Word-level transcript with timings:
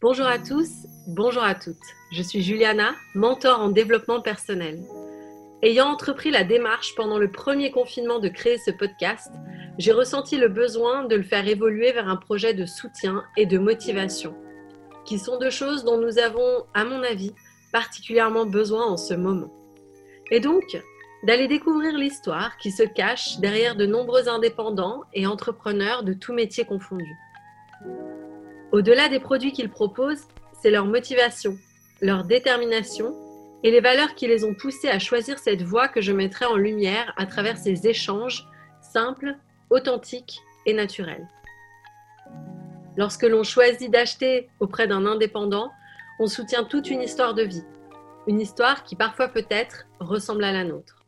Bonjour 0.00 0.28
à 0.28 0.38
tous, 0.38 0.86
bonjour 1.08 1.42
à 1.42 1.56
toutes. 1.56 1.74
Je 2.12 2.22
suis 2.22 2.40
Juliana, 2.40 2.94
mentor 3.16 3.60
en 3.60 3.68
développement 3.68 4.20
personnel. 4.20 4.78
Ayant 5.60 5.88
entrepris 5.88 6.30
la 6.30 6.44
démarche 6.44 6.94
pendant 6.94 7.18
le 7.18 7.32
premier 7.32 7.72
confinement 7.72 8.20
de 8.20 8.28
créer 8.28 8.58
ce 8.58 8.70
podcast, 8.70 9.32
j'ai 9.76 9.90
ressenti 9.90 10.36
le 10.36 10.46
besoin 10.46 11.06
de 11.06 11.16
le 11.16 11.24
faire 11.24 11.48
évoluer 11.48 11.90
vers 11.90 12.06
un 12.06 12.14
projet 12.14 12.54
de 12.54 12.64
soutien 12.64 13.24
et 13.36 13.44
de 13.44 13.58
motivation, 13.58 14.36
qui 15.04 15.18
sont 15.18 15.36
deux 15.36 15.50
choses 15.50 15.82
dont 15.82 15.98
nous 15.98 16.20
avons, 16.20 16.64
à 16.74 16.84
mon 16.84 17.02
avis, 17.02 17.34
particulièrement 17.72 18.46
besoin 18.46 18.86
en 18.86 18.96
ce 18.96 19.14
moment. 19.14 19.52
Et 20.30 20.38
donc, 20.38 20.80
d'aller 21.24 21.48
découvrir 21.48 21.98
l'histoire 21.98 22.56
qui 22.58 22.70
se 22.70 22.84
cache 22.84 23.40
derrière 23.40 23.74
de 23.74 23.84
nombreux 23.84 24.28
indépendants 24.28 25.02
et 25.12 25.26
entrepreneurs 25.26 26.04
de 26.04 26.12
tous 26.12 26.32
métiers 26.32 26.66
confondus. 26.66 27.16
Au-delà 28.70 29.08
des 29.08 29.18
produits 29.20 29.52
qu'ils 29.52 29.70
proposent, 29.70 30.28
c'est 30.60 30.70
leur 30.70 30.84
motivation, 30.84 31.56
leur 32.02 32.24
détermination 32.24 33.14
et 33.64 33.70
les 33.70 33.80
valeurs 33.80 34.14
qui 34.14 34.28
les 34.28 34.44
ont 34.44 34.54
poussés 34.54 34.90
à 34.90 34.98
choisir 34.98 35.38
cette 35.38 35.62
voie 35.62 35.88
que 35.88 36.02
je 36.02 36.12
mettrai 36.12 36.44
en 36.44 36.56
lumière 36.56 37.12
à 37.16 37.24
travers 37.24 37.56
ces 37.56 37.88
échanges 37.88 38.46
simples, 38.82 39.36
authentiques 39.70 40.40
et 40.66 40.74
naturels. 40.74 41.26
Lorsque 42.96 43.22
l'on 43.22 43.42
choisit 43.42 43.90
d'acheter 43.90 44.48
auprès 44.60 44.86
d'un 44.86 45.06
indépendant, 45.06 45.70
on 46.20 46.26
soutient 46.26 46.64
toute 46.64 46.90
une 46.90 47.02
histoire 47.02 47.32
de 47.32 47.44
vie, 47.44 47.64
une 48.26 48.40
histoire 48.40 48.84
qui 48.84 48.96
parfois 48.96 49.28
peut-être 49.28 49.86
ressemble 49.98 50.44
à 50.44 50.52
la 50.52 50.64
nôtre. 50.64 51.06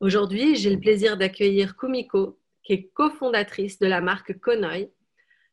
Aujourd'hui, 0.00 0.56
j'ai 0.56 0.70
le 0.70 0.80
plaisir 0.80 1.18
d'accueillir 1.18 1.76
Kumiko, 1.76 2.38
qui 2.62 2.72
est 2.72 2.88
cofondatrice 2.94 3.78
de 3.78 3.86
la 3.86 4.00
marque 4.00 4.40
Konoy, 4.40 4.90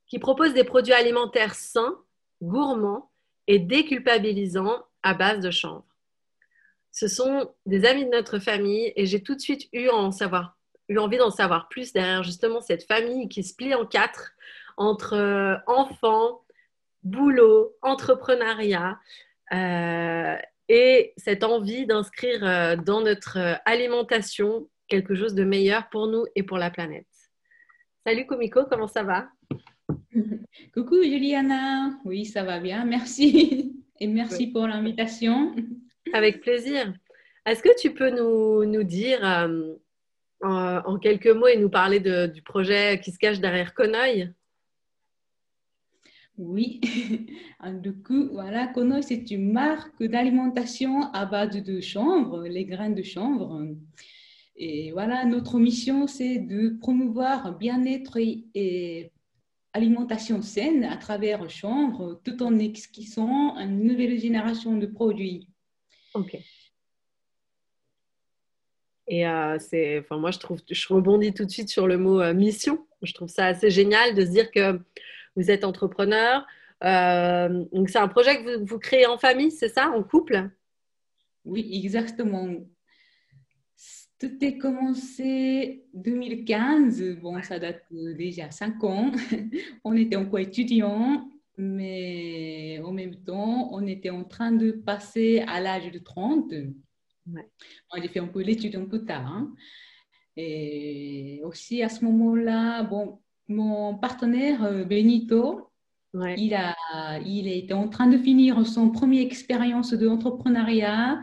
qui 0.08 0.19
propose 0.19 0.53
des 0.53 0.64
produits 0.64 0.94
alimentaires 0.94 1.53
sains, 1.53 1.99
gourmands 2.42 3.11
et 3.47 3.59
déculpabilisants 3.59 4.83
à 5.03 5.14
base 5.14 5.42
de 5.42 5.52
chanvre. 5.52 5.86
Ce 6.92 7.08
sont 7.08 7.53
des 7.66 7.86
amis 7.86 8.05
de 8.05 8.09
notre 8.09 8.39
famille 8.39 8.94
et 8.95 9.05
j'ai 9.05 9.21
tout 9.21 9.36
de 9.36 9.42
suite 9.42 9.67
eu, 9.73 9.89
eu 10.89 10.97
envie 10.97 11.17
d'en 11.17 11.30
savoir 11.30 11.67
plus 11.67 11.92
derrière 11.94 12.23
justement 12.23 12.61
cette 12.61 12.83
famille 12.83 13.27
qui 13.27 13.44
se 13.44 13.53
plie 13.53 13.75
en 13.75 13.86
quatre 13.86 14.31
entre 14.78 15.14
euh, 15.14 15.56
enfants, 15.67 16.42
boulot, 17.03 17.75
entrepreneuriat 17.81 19.00
euh, 19.52 20.36
et 20.70 21.14
cette 21.17 21.44
envie 21.44 21.86
d'inscrire 21.86 22.44
euh, 22.44 22.75
dans 22.75 23.02
notre 23.02 23.59
alimentation 23.66 24.70
quelque 24.88 25.16
chose 25.16 25.33
de 25.33 25.44
meilleur 25.44 25.89
pour 25.89 26.08
nous 26.08 26.25
et 26.36 26.44
pour 26.44 26.58
la 26.58 26.70
planète. 26.70 27.08
Salut 28.05 28.25
Komiko, 28.25 28.66
comment 28.66 28.88
ça 28.88 29.03
va? 29.03 29.30
Coucou 30.73 31.02
Juliana, 31.03 31.98
oui 32.05 32.25
ça 32.25 32.44
va 32.44 32.59
bien, 32.59 32.86
merci 32.86 33.75
et 34.00 34.08
merci 34.08 34.48
pour 34.48 34.67
l'invitation. 34.67 35.55
Avec 36.14 36.42
plaisir. 36.42 36.94
Est-ce 37.45 37.61
que 37.61 37.78
tu 37.80 37.94
peux 37.94 38.09
nous, 38.09 38.66
nous 38.66 38.83
dire 38.83 39.20
euh, 39.23 39.75
en, 40.42 40.98
quelques 41.00 41.28
mots 41.28 41.48
et 41.48 41.58
nous 41.58 41.70
parler 41.70 41.99
de, 41.99 42.27
du 42.27 42.42
projet 42.42 42.99
qui 43.02 43.11
se 43.11 43.17
cache 43.17 43.39
derrière 43.39 43.73
Conoy 43.73 44.30
Oui, 46.37 46.81
du 47.81 47.93
coup, 47.93 48.30
voilà, 48.31 48.67
Conoy, 48.67 49.02
c'est 49.02 49.31
une 49.31 49.52
marque 49.52 50.03
d'alimentation 50.03 51.11
à 51.14 51.25
base 51.25 51.64
de 51.64 51.81
chanvre, 51.81 52.43
les 52.43 52.65
graines 52.65 52.93
de 52.93 53.03
chanvre. 53.03 53.65
Et 54.55 54.92
voilà, 54.92 55.25
notre 55.25 55.59
mission, 55.59 56.05
c'est 56.08 56.37
de 56.37 56.77
promouvoir 56.80 57.58
bien-être 57.58 58.17
et 58.17 59.11
alimentation 59.73 60.42
saine 60.42 60.83
à 60.83 60.98
travers 60.98 61.49
chanvre, 61.49 62.20
tout 62.23 62.42
en 62.43 62.58
esquissant 62.58 63.58
une 63.58 63.83
nouvelle 63.83 64.19
génération 64.19 64.77
de 64.77 64.86
produits. 64.86 65.48
Ok. 66.14 66.37
Et 69.09 69.25
euh, 69.25 69.58
c'est, 69.59 69.99
enfin, 69.99 70.17
moi, 70.17 70.31
je 70.31 70.39
trouve, 70.39 70.59
je 70.69 70.93
rebondis 70.93 71.33
tout 71.33 71.45
de 71.45 71.52
suite 71.52 71.69
sur 71.69 71.87
le 71.87 71.98
mot 71.98 72.19
euh, 72.19 72.33
mission. 72.33 72.86
Je 73.02 73.14
trouve 73.14 73.30
ça 73.30 73.45
assez 73.45 73.69
génial 73.69 74.15
de 74.15 74.25
se 74.25 74.31
dire 74.31 74.52
que 74.52 74.80
vous 75.37 75.49
êtes 75.49 75.64
entrepreneur. 75.64 76.45
Euh, 76.83 77.64
donc, 77.71 77.89
c'est 77.89 77.99
un 77.99 78.08
projet 78.08 78.43
que 78.43 78.58
vous, 78.58 78.65
vous 78.65 78.80
créez 78.80 79.05
en 79.05 79.17
famille, 79.17 79.52
c'est 79.52 79.70
ça, 79.70 79.89
en 79.89 80.03
couple? 80.03 80.49
Oui, 81.45 81.70
exactement. 81.86 82.49
Tout 84.20 84.43
est 84.43 84.58
commencé 84.58 85.86
2015. 85.93 87.20
Bon, 87.21 87.42
ça 87.43 87.59
date 87.59 87.83
déjà 87.92 88.49
5 88.49 88.83
ans. 88.83 89.11
on 89.83 89.95
était 89.95 90.15
encore 90.15 90.39
étudiants, 90.39 91.30
mais 91.58 92.81
en 92.83 92.92
même 92.92 93.15
temps, 93.23 93.69
on 93.71 93.86
était 93.86 94.09
en 94.09 94.23
train 94.23 94.52
de 94.52 94.71
passer 94.71 95.43
à 95.48 95.61
l'âge 95.61 95.92
de 95.92 95.99
30. 95.99 96.52
Ouais. 96.52 97.48
Moi, 97.92 98.02
j'ai 98.02 98.08
fait 98.08 98.19
un 98.19 98.27
peu 98.27 98.42
l'étude 98.42 98.75
un 98.75 98.86
peu 98.86 99.05
tard. 99.05 99.27
Hein. 99.27 99.54
Et 100.36 101.42
aussi, 101.43 101.83
à 101.83 101.89
ce 101.89 102.04
moment-là, 102.05 102.83
bon, 102.83 103.19
mon 103.47 103.95
partenaire, 103.95 104.63
euh, 104.63 104.83
Benito, 104.83 105.69
ouais. 106.13 106.35
il, 106.37 106.53
a, 106.53 106.75
il 107.25 107.47
était 107.47 107.73
en 107.73 107.87
train 107.87 108.08
de 108.08 108.17
finir 108.17 108.65
son 108.65 108.89
première 108.89 109.25
expérience 109.25 109.93
d'entrepreneuriat 109.93 111.21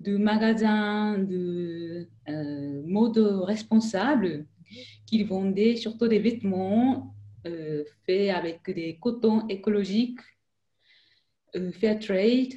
de 0.00 0.16
magasins 0.16 1.18
de 1.18 2.08
euh, 2.28 2.82
mode 2.86 3.18
responsable 3.18 4.46
qui 5.06 5.24
vendaient 5.24 5.76
surtout 5.76 6.08
des 6.08 6.18
vêtements 6.18 7.14
euh, 7.46 7.84
faits 8.06 8.30
avec 8.30 8.70
des 8.70 8.98
cotons 9.00 9.46
écologiques, 9.48 10.20
euh, 11.56 11.72
fair 11.72 11.98
trade, 11.98 12.54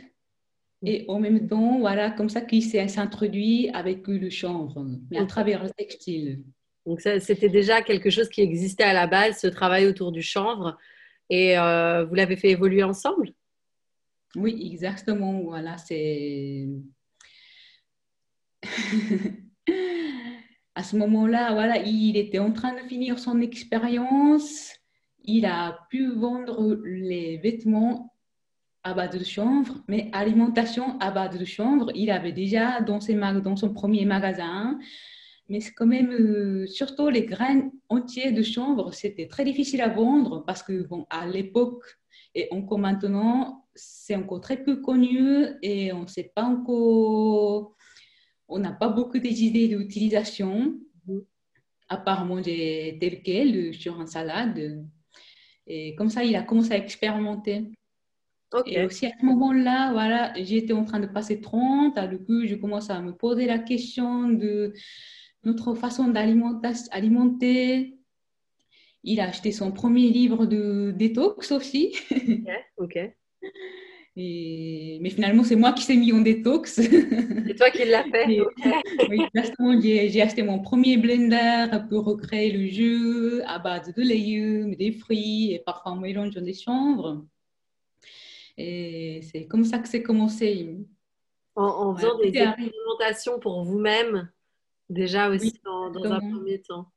et 0.83 1.05
en 1.07 1.19
même 1.19 1.47
temps, 1.47 1.79
voilà, 1.79 2.09
comme 2.11 2.29
ça 2.29 2.41
qu'il 2.41 2.63
s'est 2.63 2.97
introduit 2.97 3.69
avec 3.69 4.07
le 4.07 4.29
chanvre, 4.29 4.85
mais 5.09 5.19
à 5.19 5.25
travers 5.25 5.63
le 5.63 5.69
textile. 5.69 6.43
Donc 6.85 7.01
c'était 7.01 7.49
déjà 7.49 7.81
quelque 7.81 8.09
chose 8.09 8.29
qui 8.29 8.41
existait 8.41 8.83
à 8.83 8.93
la 8.93 9.07
base, 9.07 9.39
ce 9.39 9.47
travail 9.47 9.85
autour 9.87 10.11
du 10.11 10.21
chanvre, 10.21 10.77
et 11.29 11.57
euh, 11.57 12.05
vous 12.05 12.15
l'avez 12.15 12.35
fait 12.35 12.49
évoluer 12.49 12.83
ensemble? 12.83 13.33
Oui, 14.35 14.71
exactement. 14.73 15.41
Voilà, 15.41 15.77
c'est 15.77 16.67
à 20.75 20.83
ce 20.83 20.95
moment-là, 20.97 21.53
voilà, 21.53 21.77
il 21.77 22.17
était 22.17 22.39
en 22.39 22.51
train 22.51 22.73
de 22.73 22.87
finir 22.87 23.19
son 23.19 23.41
expérience. 23.41 24.73
Il 25.23 25.45
a 25.45 25.85
pu 25.89 26.11
vendre 26.11 26.81
les 26.83 27.37
vêtements 27.37 28.11
à 28.83 28.93
base 28.93 29.17
de 29.17 29.23
chanvre, 29.23 29.83
mais 29.87 30.09
alimentation 30.11 30.99
à 30.99 31.11
base 31.11 31.37
de 31.37 31.45
chanvre, 31.45 31.91
il 31.93 32.09
avait 32.09 32.31
déjà 32.31 32.81
dans, 32.81 32.99
ses 32.99 33.13
dans 33.13 33.55
son 33.55 33.73
premier 33.73 34.05
magasin. 34.05 34.79
Mais 35.51 35.59
c'est 35.59 35.73
quand 35.73 35.85
même, 35.85 36.11
euh, 36.13 36.65
surtout 36.65 37.09
les 37.09 37.25
graines 37.25 37.71
entières 37.89 38.33
de 38.33 38.41
chanvre, 38.41 38.93
c'était 38.93 39.27
très 39.27 39.43
difficile 39.43 39.81
à 39.81 39.89
vendre 39.89 40.45
parce 40.45 40.63
que, 40.63 40.83
bon, 40.87 41.05
à 41.09 41.27
l'époque 41.27 41.83
et 42.33 42.47
encore 42.51 42.79
maintenant, 42.79 43.67
c'est 43.75 44.15
encore 44.15 44.39
très 44.39 44.63
peu 44.63 44.77
connu 44.77 45.47
et 45.61 45.91
on 45.91 46.03
ne 46.03 46.07
sait 46.07 46.31
pas 46.33 46.43
encore 46.43 47.75
on 48.47 48.59
n'a 48.59 48.71
pas 48.71 48.89
beaucoup 48.89 49.17
d'idées 49.17 49.67
d'utilisation, 49.69 50.79
à 51.89 51.97
part 51.97 52.25
manger 52.25 52.97
tel 52.99 53.21
quel 53.21 53.73
sur 53.73 53.99
un 53.99 54.05
salade. 54.05 54.85
Et 55.67 55.95
comme 55.95 56.09
ça, 56.09 56.23
il 56.23 56.35
a 56.35 56.43
commencé 56.43 56.71
à 56.73 56.77
expérimenter. 56.77 57.71
Et 58.65 58.83
aussi 58.83 59.05
à 59.05 59.11
ce 59.17 59.25
moment-là, 59.25 59.91
voilà, 59.93 60.33
j'étais 60.35 60.73
en 60.73 60.83
train 60.83 60.99
de 60.99 61.07
passer 61.07 61.39
30. 61.39 61.97
Du 62.09 62.19
coup, 62.19 62.45
je 62.45 62.55
commence 62.55 62.89
à 62.89 63.01
me 63.01 63.13
poser 63.13 63.45
la 63.45 63.59
question 63.59 64.29
de 64.29 64.73
notre 65.43 65.73
façon 65.75 66.07
d'alimenter. 66.07 67.97
Il 69.03 69.19
a 69.19 69.29
acheté 69.29 69.51
son 69.51 69.71
premier 69.71 70.09
livre 70.09 70.45
de 70.45 70.91
détox 70.95 71.51
aussi. 71.51 71.95
Ok. 72.77 72.97
ok. 72.97 73.11
mais 74.15 75.09
finalement, 75.09 75.43
c'est 75.43 75.55
moi 75.55 75.73
qui 75.73 75.83
s'est 75.83 75.95
mis 75.95 76.13
en 76.13 76.21
détox. 76.21 76.73
C'est 76.73 77.55
toi 77.55 77.71
qui 77.71 77.85
l'as 77.85 78.03
fait. 78.03 78.27
oui, 79.09 79.21
j'ai 79.83 80.21
acheté 80.21 80.43
mon 80.43 80.59
premier 80.59 80.97
blender 80.97 81.67
pour 81.89 82.05
recréer 82.05 82.51
le 82.51 82.67
jus 82.67 83.41
à 83.47 83.57
base 83.57 83.93
de 83.93 84.01
légumes, 84.01 84.75
des 84.75 84.91
fruits 84.91 85.53
et 85.53 85.59
parfois 85.59 85.93
un 85.93 85.99
mélange 85.99 86.35
des 86.35 86.53
chanvres. 86.53 87.25
Et 88.57 89.21
c'est 89.23 89.47
comme 89.47 89.65
ça 89.65 89.79
que 89.79 89.87
c'est 89.87 90.03
commencé. 90.03 90.77
En, 91.55 91.95
faisant 91.95 92.17
des 92.19 92.27
expérimentations 92.27 93.39
pour 93.39 93.63
vous-même, 93.63 94.29
déjà 94.91 95.29
aussi 95.29 95.59
dans, 95.63 95.91
un 96.03 96.19
premier 96.19 96.61
temps. 96.61 96.91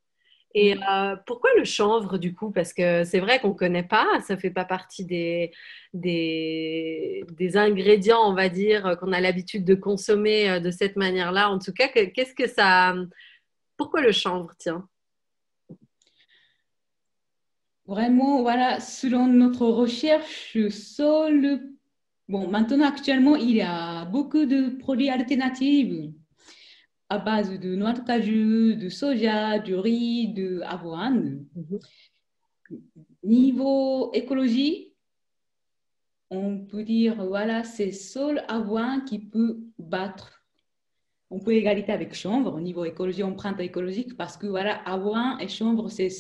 Et 0.56 0.76
euh, 0.76 1.16
pourquoi 1.26 1.50
le 1.56 1.64
chanvre 1.64 2.16
du 2.16 2.32
coup? 2.32 2.52
Parce 2.52 2.72
que 2.72 3.02
c'est 3.04 3.18
vrai 3.18 3.40
qu'on 3.40 3.48
ne 3.48 3.54
connaît 3.54 3.82
pas, 3.82 4.06
ça 4.24 4.36
ne 4.36 4.40
fait 4.40 4.52
pas 4.52 4.64
partie 4.64 5.04
des, 5.04 5.50
des, 5.92 7.24
des, 7.32 7.56
ingrédients, 7.56 8.22
on 8.22 8.34
va 8.34 8.48
dire, 8.48 8.96
qu'on 9.00 9.12
a 9.12 9.20
l'habitude 9.20 9.64
de 9.64 9.74
consommer 9.74 10.48
euh, 10.48 10.60
de 10.60 10.70
cette 10.70 10.96
manière-là. 10.96 11.50
En 11.50 11.58
tout 11.58 11.72
cas, 11.72 11.88
qu'est-ce 11.88 12.34
que 12.34 12.46
ça. 12.46 12.94
Pourquoi 13.76 14.00
le 14.00 14.12
chanvre, 14.12 14.52
tiens? 14.58 14.88
Vraiment, 17.86 18.42
voilà, 18.42 18.78
selon 18.80 19.26
notre 19.26 19.66
recherche, 19.66 20.56
seul. 20.68 21.60
Bon, 22.28 22.48
maintenant, 22.48 22.86
actuellement, 22.86 23.36
il 23.36 23.50
y 23.50 23.60
a 23.60 24.04
beaucoup 24.06 24.46
de 24.46 24.70
produits 24.78 25.10
alternatifs 25.10 26.14
à 27.08 27.18
base 27.18 27.58
de 27.58 27.74
noix 27.74 27.92
de 27.92 28.00
cajou, 28.00 28.74
de 28.74 28.88
soja, 28.88 29.58
de 29.58 29.74
riz, 29.74 30.32
de 30.32 30.60
avoine. 30.62 31.46
Niveau 33.22 34.12
écologie, 34.12 34.94
on 36.30 36.58
peut 36.64 36.82
dire, 36.82 37.24
voilà, 37.24 37.64
c'est 37.64 37.92
seul 37.92 38.42
avoine 38.48 39.04
qui 39.04 39.18
peut 39.18 39.60
battre. 39.78 40.44
On 41.30 41.40
peut 41.40 41.52
égalité 41.52 41.92
avec 41.92 42.14
chanvre 42.14 42.54
au 42.54 42.60
niveau 42.60 42.84
écologie, 42.84 43.22
empreinte 43.22 43.60
écologique, 43.60 44.16
parce 44.16 44.36
que 44.36 44.46
voilà, 44.46 44.76
avoine 44.82 45.40
et 45.40 45.48
chanvre, 45.48 45.88
c'est 45.88 46.10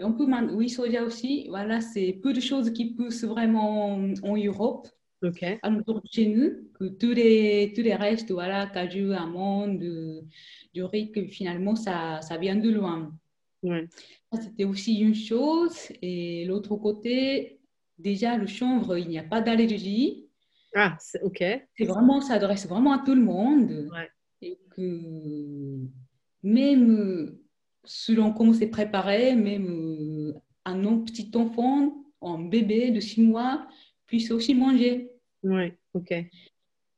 et 0.00 0.04
on 0.04 0.14
peut, 0.14 0.26
oui, 0.52 0.70
soja 0.70 1.04
aussi, 1.04 1.46
voilà, 1.50 1.82
c'est 1.82 2.18
peu 2.22 2.32
de 2.32 2.40
choses 2.40 2.72
qui 2.72 2.94
poussent 2.94 3.24
vraiment 3.24 3.96
en 4.22 4.36
Europe. 4.36 4.88
Ok. 5.22 5.44
Alors, 5.62 6.02
chez 6.10 6.26
nous, 6.26 6.70
que 6.74 6.84
tous 6.88 7.12
les, 7.12 7.72
tous 7.74 7.82
les 7.82 7.94
restes, 7.94 8.30
voilà, 8.30 8.66
cajou, 8.66 9.12
amandes, 9.12 9.78
du 10.72 10.82
riz, 10.82 11.12
que 11.12 11.26
finalement, 11.26 11.76
ça, 11.76 12.20
ça 12.22 12.38
vient 12.38 12.56
de 12.56 12.70
loin. 12.70 13.12
Ouais. 13.62 13.86
C'était 14.40 14.64
aussi 14.64 14.98
une 15.00 15.14
chose. 15.14 15.88
Et 16.00 16.44
l'autre 16.46 16.76
côté, 16.76 17.60
déjà, 17.98 18.36
le 18.36 18.46
chanvre, 18.46 18.96
il 18.96 19.08
n'y 19.08 19.18
a 19.18 19.22
pas 19.22 19.40
d'allergie. 19.40 20.26
Ah, 20.74 20.96
ok. 21.22 21.44
C'est 21.76 21.84
vraiment, 21.84 22.20
ça 22.20 22.34
adresse 22.34 22.66
vraiment 22.66 22.92
à 22.92 23.04
tout 23.04 23.14
le 23.14 23.22
monde. 23.22 23.88
Ouais. 23.92 24.08
Et 24.40 24.58
que 24.70 25.80
même 26.42 27.36
selon 27.84 28.32
comment 28.32 28.52
c'est 28.52 28.68
préparé, 28.68 29.34
même 29.34 29.68
euh, 29.68 30.34
un 30.64 30.98
petit 30.98 31.30
enfant, 31.34 32.04
un 32.22 32.38
bébé 32.38 32.90
de 32.90 33.00
six 33.00 33.22
mois, 33.22 33.66
puisse 34.06 34.30
aussi 34.30 34.54
manger. 34.54 35.09
Oui, 35.42 35.72
ok. 35.94 36.12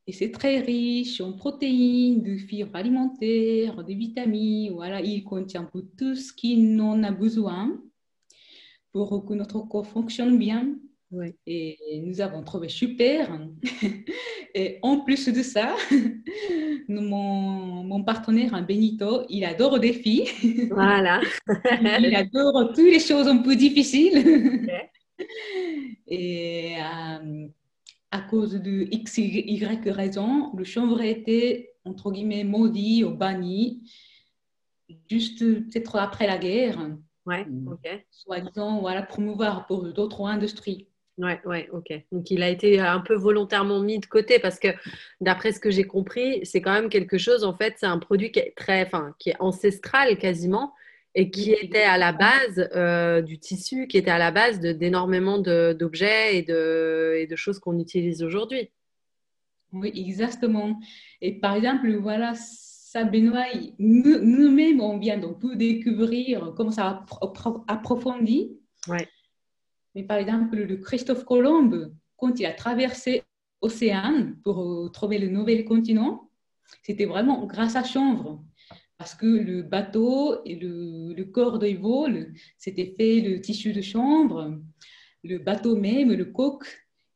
Et 0.06 0.12
c'est 0.12 0.32
très 0.32 0.60
riche 0.60 1.20
en 1.20 1.32
protéines, 1.32 2.22
de 2.22 2.36
fibres 2.36 2.74
alimentaires, 2.74 3.84
de 3.84 3.94
vitamines. 3.94 4.72
Voilà, 4.72 5.00
il 5.00 5.22
contient 5.22 5.68
tout 5.96 6.16
ce 6.16 6.32
qu'il 6.32 6.80
en 6.80 7.02
a 7.04 7.12
besoin 7.12 7.80
pour 8.90 9.24
que 9.24 9.34
notre 9.34 9.60
corps 9.60 9.86
fonctionne 9.86 10.38
bien. 10.38 10.74
Et 11.46 12.02
nous 12.04 12.20
avons 12.20 12.42
trouvé 12.42 12.68
super. 12.68 13.38
Et 14.54 14.78
en 14.82 15.00
plus 15.00 15.28
de 15.28 15.42
ça, 15.42 15.76
mon, 16.88 17.84
mon 17.84 18.02
partenaire, 18.02 18.60
Benito, 18.66 19.22
il 19.28 19.44
adore 19.44 19.78
des 19.78 19.92
filles. 19.92 20.28
Voilà. 20.70 21.20
il 22.00 22.14
adore 22.14 22.72
toutes 22.74 22.90
les 22.90 23.00
choses 23.00 23.28
un 23.28 23.38
peu 23.38 23.54
difficiles. 23.56 24.68
Et 26.06 26.76
euh, 26.78 27.48
à 28.12 28.20
cause 28.20 28.52
de 28.52 28.86
X, 28.92 29.18
Y 29.18 29.90
raison, 29.90 30.52
le 30.54 30.64
chanvre 30.64 31.00
a 31.00 31.06
été, 31.06 31.70
entre 31.84 32.12
guillemets, 32.12 32.44
maudit 32.44 33.04
ou 33.04 33.10
banni, 33.10 33.90
juste 35.10 35.40
peut-être 35.40 35.96
après 35.96 36.26
la 36.26 36.38
guerre. 36.38 36.78
Ouais, 37.24 37.46
ok. 37.66 38.04
Soit 38.10 38.40
disant, 38.40 38.80
voilà, 38.80 39.02
promouvoir 39.02 39.66
pour 39.66 39.84
d'autres 39.92 40.26
industries. 40.26 40.88
Ouais, 41.18 41.40
ouais, 41.44 41.68
ok. 41.72 41.92
Donc 42.10 42.30
il 42.30 42.42
a 42.42 42.48
été 42.48 42.80
un 42.80 43.00
peu 43.00 43.14
volontairement 43.14 43.80
mis 43.80 43.98
de 43.98 44.06
côté 44.06 44.38
parce 44.38 44.58
que 44.58 44.68
d'après 45.20 45.52
ce 45.52 45.60
que 45.60 45.70
j'ai 45.70 45.84
compris, 45.84 46.44
c'est 46.44 46.60
quand 46.60 46.72
même 46.72 46.88
quelque 46.88 47.18
chose, 47.18 47.44
en 47.44 47.54
fait, 47.56 47.74
c'est 47.78 47.86
un 47.86 47.98
produit 47.98 48.30
qui 48.30 48.40
est 48.40 48.54
très, 48.56 48.84
enfin, 48.84 49.14
qui 49.18 49.30
est 49.30 49.36
ancestral 49.40 50.18
quasiment 50.18 50.74
et 51.14 51.30
qui 51.30 51.52
était 51.52 51.82
à 51.82 51.98
la 51.98 52.12
base 52.12 52.68
euh, 52.74 53.20
du 53.20 53.38
tissu, 53.38 53.86
qui 53.86 53.98
était 53.98 54.10
à 54.10 54.18
la 54.18 54.30
base 54.30 54.60
d'énormément 54.60 55.38
d'objets 55.38 56.38
et 56.38 56.42
de, 56.42 57.16
et 57.18 57.26
de 57.26 57.36
choses 57.36 57.58
qu'on 57.58 57.78
utilise 57.78 58.22
aujourd'hui. 58.22 58.70
Oui, 59.72 59.92
exactement. 59.94 60.78
Et 61.20 61.38
par 61.38 61.54
exemple, 61.54 61.94
voilà, 61.96 62.34
ça, 62.34 63.04
Benoît, 63.04 63.46
nous-mêmes, 63.78 64.80
on 64.80 64.98
vient 64.98 65.18
donc 65.18 65.40
pour 65.40 65.56
découvrir 65.56 66.52
comment 66.56 66.70
ça 66.70 67.04
approfondit. 67.68 68.58
Ouais. 68.88 69.08
Mais 69.94 70.02
par 70.02 70.18
exemple, 70.18 70.56
le 70.56 70.76
Christophe 70.76 71.24
Colomb, 71.24 71.90
quand 72.16 72.38
il 72.38 72.46
a 72.46 72.52
traversé 72.52 73.22
l'océan 73.62 74.32
pour 74.44 74.90
trouver 74.92 75.18
le 75.18 75.28
nouvel 75.28 75.64
continent, 75.64 76.30
c'était 76.82 77.06
vraiment 77.06 77.46
grâce 77.46 77.76
à 77.76 77.84
chanvre. 77.84 78.42
Parce 79.02 79.16
que 79.16 79.26
le 79.26 79.62
bateau 79.62 80.44
et 80.44 80.54
le, 80.54 81.24
corps 81.24 81.58
de 81.58 81.74
vol, 81.74 82.32
c'était 82.56 82.94
fait 82.96 83.20
de 83.20 83.36
tissu 83.38 83.72
de 83.72 83.80
chanvre. 83.80 84.60
Le 85.24 85.38
bateau 85.38 85.74
même, 85.74 86.12
le 86.12 86.26
coq, 86.26 86.62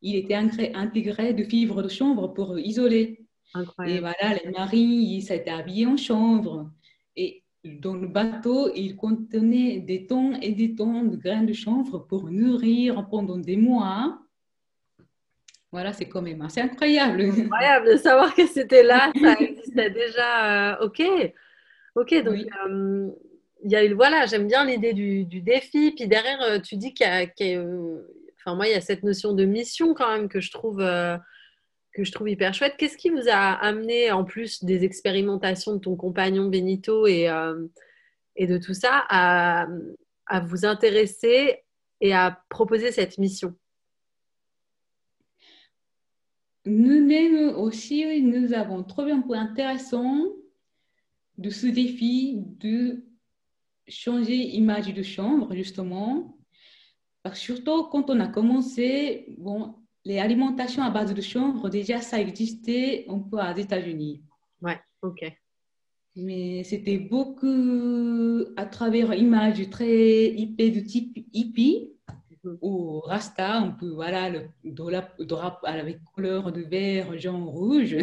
il 0.03 0.17
était 0.17 0.35
intégré 0.35 1.33
de 1.33 1.45
fibres 1.45 1.85
de 1.85 1.89
chanvre 1.89 2.27
pour 2.27 2.59
isoler. 2.59 3.25
Incroyable. 3.55 3.97
Et 3.97 4.01
voilà, 4.01 4.35
les 4.35 4.51
marins, 4.51 5.21
ça 5.21 5.35
a 5.35 5.37
été 5.37 5.49
habillé 5.49 5.87
en 5.87 5.97
chanvre. 5.97 6.73
Et 7.15 7.45
dans 7.65 7.95
le 7.95 8.09
bateau, 8.09 8.73
il 8.75 8.97
contenait 8.97 9.79
des 9.79 10.09
tonnes 10.09 10.41
et 10.43 10.51
des 10.51 10.75
tonnes 10.75 11.13
de 11.13 11.17
graines 11.17 11.47
de 11.47 11.53
chanvre 11.53 12.01
pour 12.01 12.33
nourrir 12.33 13.07
pendant 13.09 13.39
des 13.39 13.57
mois. 13.57 14.19
Voilà, 15.71 15.93
c'est 15.93 16.09
quand 16.09 16.23
même 16.23 16.43
assez 16.43 16.61
incroyable. 16.61 17.23
Incroyable 17.23 17.93
de 17.93 17.97
savoir 17.97 18.35
que 18.35 18.45
c'était 18.49 18.83
là, 18.83 19.13
ça 19.23 19.35
existait 19.41 19.91
déjà. 19.91 20.73
Euh, 20.81 20.87
ok, 20.87 21.01
ok, 21.97 22.23
donc 22.23 22.47
euh, 22.69 23.11
il 23.65 23.71
y 23.71 23.77
a 23.77 23.95
voilà, 23.95 24.27
j'aime 24.27 24.47
bien 24.47 24.65
l'idée 24.65 24.93
du, 24.93 25.25
défi. 25.43 25.93
Puis 25.97 26.07
derrière, 26.07 26.41
euh, 26.43 26.59
tu 26.61 26.77
dis 26.77 26.95
qu'il 26.95 27.07
y 27.07 27.11
a, 27.11 27.27
enfin 28.39 28.55
moi, 28.55 28.69
il 28.69 28.73
y 28.73 28.77
a 28.77 28.81
cette 28.81 29.03
notion 29.03 29.33
de 29.33 29.45
mission 29.45 29.95
quand 29.95 30.13
même 30.13 30.29
que 30.29 30.41
je 30.41 30.53
trouve 30.53 30.81
que 31.97 32.05
je 32.05 32.13
trouve 32.13 32.29
hyper 32.29 32.53
chouette. 32.53 32.75
Qu'est-ce 32.77 32.99
qui 32.99 33.09
vous 33.09 33.29
a 33.29 33.53
amené, 33.53 34.13
en 34.13 34.23
plus 34.23 34.63
des 34.63 34.85
expérimentations 34.85 35.73
de 35.73 35.79
ton 35.79 35.97
compagnon 35.97 36.49
Benito 36.49 37.07
et, 37.07 37.29
euh, 37.31 37.67
et 38.37 38.47
de 38.47 38.59
tout 38.59 38.75
ça, 38.75 39.05
à, 39.09 39.67
à, 40.27 40.41
vous 40.41 40.67
intéresser 40.67 41.65
et 42.03 42.15
à 42.15 42.39
proposer 42.51 42.93
cette 42.93 43.17
mission? 43.17 43.55
Nous-mêmes 46.67 47.57
aussi, 47.57 48.23
nous 48.23 48.53
avons 48.53 48.83
trouvé 48.83 49.13
un 49.13 49.23
point 49.23 49.41
intéressant 49.41 50.27
de 51.39 51.51
ce 51.51 51.67
défi 51.67 52.37
de 52.61 53.05
changer 53.89 54.37
image 54.57 54.93
de 54.93 55.03
chambre, 55.03 55.55
justement. 55.55 56.39
Parce 57.23 57.39
que 57.41 57.45
surtout 57.45 57.85
quand 57.85 58.11
on 58.11 58.21
a 58.21 58.29
commencé, 58.29 59.35
bon, 59.39 59.75
les 60.05 60.19
alimentations 60.19 60.83
à 60.83 60.91
base 60.91 61.13
de 61.13 61.21
chanvre, 61.21 61.69
déjà, 61.69 62.01
ça 62.01 62.21
existait 62.21 63.05
un 63.09 63.19
peu 63.19 63.39
aux 63.39 63.57
États-Unis. 63.57 64.23
Ouais, 64.63 64.79
ok. 65.03 65.33
Mais 66.15 66.65
c'était 66.65 66.99
beaucoup 66.99 68.45
à 68.57 68.65
travers 68.65 69.13
images 69.15 69.69
très 69.69 70.29
hippie 70.29 70.71
de 70.71 70.81
type 70.81 71.27
hippie. 71.33 71.93
Ou 72.61 73.01
rasta, 73.01 73.57
un 73.57 73.71
peu, 73.71 73.89
voilà, 73.89 74.31
le 74.31 74.49
drap 74.65 75.59
avec 75.65 76.03
couleur 76.05 76.53
de 76.53 76.63
vert, 76.63 77.19
jaune, 77.19 77.45
rouge. 77.45 77.97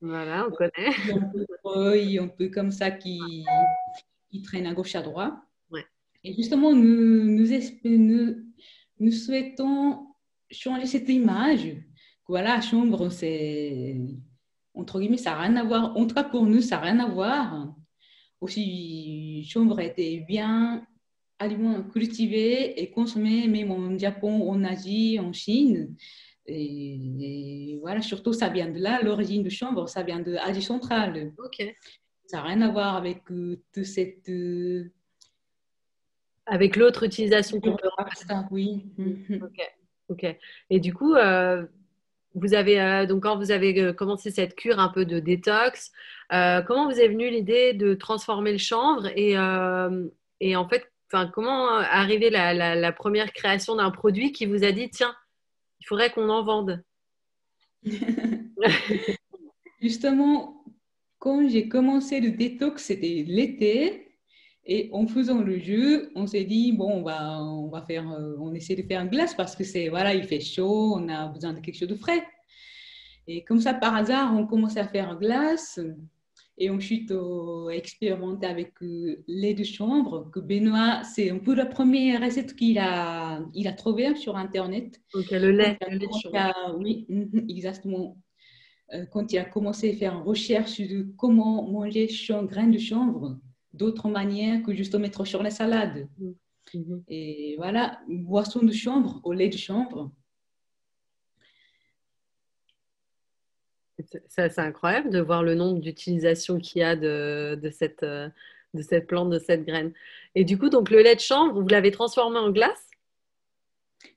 Voilà, 0.00 0.46
on 0.48 0.50
connaît. 0.54 0.94
un 1.12 1.30
peu 1.32 2.20
un 2.20 2.28
peu 2.28 2.48
comme 2.48 2.70
ça 2.70 2.90
qui, 2.90 3.44
qui 4.28 4.42
traîne 4.42 4.66
à 4.66 4.74
gauche, 4.74 4.94
à 4.94 5.02
droite. 5.02 5.34
Ouais. 5.70 5.84
Et 6.22 6.34
justement, 6.34 6.72
nous, 6.72 7.24
nous, 7.24 7.46
nous, 7.84 8.36
nous 8.98 9.12
souhaitons 9.12 10.06
changer 10.50 10.86
cette 10.86 11.08
image. 11.08 11.76
Voilà, 12.28 12.60
chambre, 12.60 13.08
c'est 13.08 13.96
entre 14.76 15.00
guillemets, 15.00 15.16
ça 15.16 15.30
n'a 15.30 15.40
rien 15.40 15.56
à 15.56 15.64
voir. 15.64 15.96
En 15.96 16.06
tout 16.06 16.14
cas, 16.14 16.24
pour 16.24 16.44
nous, 16.44 16.60
ça 16.60 16.76
n'a 16.76 16.82
rien 16.82 16.98
à 17.00 17.08
voir. 17.08 17.74
Aussi, 18.40 19.44
chambre 19.48 19.80
était 19.80 20.24
bien 20.28 20.86
aliment 21.38 21.82
cultivé 21.82 22.80
et 22.80 22.90
consommé 22.90 23.46
même 23.48 23.70
en 23.70 23.98
Japon, 23.98 24.48
en 24.50 24.64
Asie, 24.64 25.18
en 25.20 25.32
Chine. 25.32 25.94
Et, 26.46 27.78
voilà, 27.80 28.02
surtout, 28.02 28.32
ça 28.32 28.48
vient 28.48 28.68
de 28.68 28.78
là, 28.78 29.02
l'origine 29.02 29.42
de 29.42 29.50
chambre, 29.50 29.88
ça 29.88 30.02
vient 30.02 30.20
de 30.20 30.32
l'Asie 30.32 30.62
centrale. 30.62 31.32
Ok. 31.38 31.62
Ça 32.26 32.38
n'a 32.38 32.42
rien 32.42 32.60
à 32.62 32.70
voir 32.70 32.96
avec 32.96 33.30
euh, 33.30 33.60
toute 33.72 33.84
cette. 33.84 34.28
Euh, 34.28 34.90
avec 36.46 36.76
l'autre 36.76 37.04
utilisation 37.04 37.60
qu'on 37.60 37.76
peut 37.76 37.88
Oui. 38.50 38.86
Ok. 39.42 39.60
Ok. 40.08 40.36
Et 40.70 40.78
du 40.78 40.94
coup, 40.94 41.14
euh, 41.14 41.66
vous 42.34 42.54
avez 42.54 43.06
donc 43.08 43.24
quand 43.24 43.36
vous 43.36 43.50
avez 43.50 43.92
commencé 43.96 44.30
cette 44.30 44.54
cure 44.54 44.78
un 44.78 44.88
peu 44.88 45.04
de 45.04 45.18
détox, 45.18 45.90
comment 46.30 46.88
vous 46.88 47.00
est 47.00 47.08
venue 47.08 47.28
l'idée 47.30 47.72
de 47.72 47.94
transformer 47.94 48.52
le 48.52 48.58
chanvre 48.58 49.06
et, 49.16 49.32
et 50.40 50.54
en 50.54 50.68
fait, 50.68 50.92
comment 51.32 51.68
arriver 51.68 52.30
la, 52.30 52.74
la, 52.74 52.92
première 52.92 53.32
création 53.32 53.76
d'un 53.76 53.90
produit 53.90 54.32
qui 54.32 54.46
vous 54.46 54.64
a 54.64 54.72
dit 54.72 54.90
tiens, 54.90 55.14
il 55.80 55.86
faudrait 55.86 56.10
qu'on 56.10 56.28
en 56.28 56.42
vende 56.42 56.82
Justement, 59.80 60.64
quand 61.18 61.48
j'ai 61.48 61.68
commencé 61.68 62.20
le 62.20 62.32
détox, 62.32 62.84
c'était 62.84 63.24
l'été. 63.26 64.02
Et 64.68 64.90
en 64.92 65.06
faisant 65.06 65.42
le 65.42 65.60
jeu, 65.60 66.10
on 66.16 66.26
s'est 66.26 66.42
dit, 66.42 66.72
bon, 66.72 66.90
on 66.90 67.02
va, 67.02 67.40
on 67.40 67.68
va 67.68 67.82
faire, 67.82 68.10
euh, 68.10 68.34
on 68.40 68.52
essaie 68.52 68.74
de 68.74 68.82
faire 68.82 69.00
une 69.00 69.08
glace 69.08 69.32
parce 69.32 69.54
que 69.54 69.62
c'est, 69.62 69.88
voilà, 69.88 70.12
il 70.12 70.24
fait 70.24 70.40
chaud, 70.40 70.94
on 70.96 71.08
a 71.08 71.28
besoin 71.28 71.52
de 71.52 71.60
quelque 71.60 71.78
chose 71.78 71.88
de 71.88 71.94
frais. 71.94 72.26
Et 73.28 73.44
comme 73.44 73.60
ça, 73.60 73.74
par 73.74 73.94
hasard, 73.94 74.34
on 74.36 74.44
commençait 74.44 74.80
à 74.80 74.88
faire 74.88 75.12
une 75.12 75.18
glace. 75.18 75.78
Et 76.58 76.70
ensuite, 76.70 77.12
on 77.12 77.66
a 77.66 77.72
expérimenté 77.72 78.46
avec 78.46 78.82
euh, 78.82 79.22
lait 79.26 79.52
de 79.52 79.64
chambre, 79.64 80.30
que 80.30 80.40
Benoît, 80.40 81.02
c'est 81.04 81.30
un 81.30 81.38
peu 81.38 81.54
la 81.54 81.66
première 81.66 82.22
recette 82.22 82.56
qu'il 82.56 82.78
a, 82.78 83.42
il 83.52 83.68
a 83.68 83.72
trouvée 83.72 84.14
sur 84.16 84.36
Internet. 84.36 85.00
Donc, 85.12 85.30
le 85.30 85.50
lait, 85.50 85.76
le 85.86 85.98
lait 85.98 86.06
de 86.06 86.18
chambre. 86.18 86.78
oui, 86.78 87.06
exactement. 87.48 88.16
Euh, 88.94 89.04
quand 89.12 89.32
il 89.32 89.38
a 89.38 89.44
commencé 89.44 89.90
à 89.90 89.96
faire 89.96 90.14
une 90.14 90.22
recherche 90.22 90.80
de 90.80 91.06
comment 91.16 91.68
manger 91.68 92.08
grain 92.44 92.68
de 92.68 92.78
chanvre, 92.78 93.38
d'autres 93.72 94.08
manières 94.08 94.62
que 94.62 94.74
juste 94.74 94.94
mettre 94.94 95.24
sur 95.24 95.42
la 95.42 95.50
salade. 95.50 96.08
Mhm. 96.74 97.04
Et 97.08 97.54
voilà, 97.58 98.00
boisson 98.08 98.64
de 98.64 98.72
chambre 98.72 99.20
au 99.24 99.32
lait 99.32 99.48
de 99.48 99.56
chambre. 99.56 100.12
C'est 104.28 104.58
incroyable 104.58 105.10
de 105.10 105.20
voir 105.20 105.42
le 105.42 105.54
nombre 105.54 105.80
d'utilisations 105.80 106.58
qu'il 106.58 106.80
y 106.80 106.84
a 106.84 106.96
de, 106.96 107.58
de, 107.60 107.70
cette, 107.70 108.04
de 108.04 108.82
cette 108.82 109.06
plante, 109.06 109.30
de 109.30 109.38
cette 109.38 109.64
graine. 109.64 109.92
Et 110.34 110.44
du 110.44 110.58
coup, 110.58 110.68
donc 110.68 110.90
le 110.90 111.02
lait 111.02 111.14
de 111.14 111.20
chambre, 111.20 111.60
vous 111.60 111.68
l'avez 111.68 111.90
transformé 111.90 112.38
en 112.38 112.50
glace? 112.50 112.90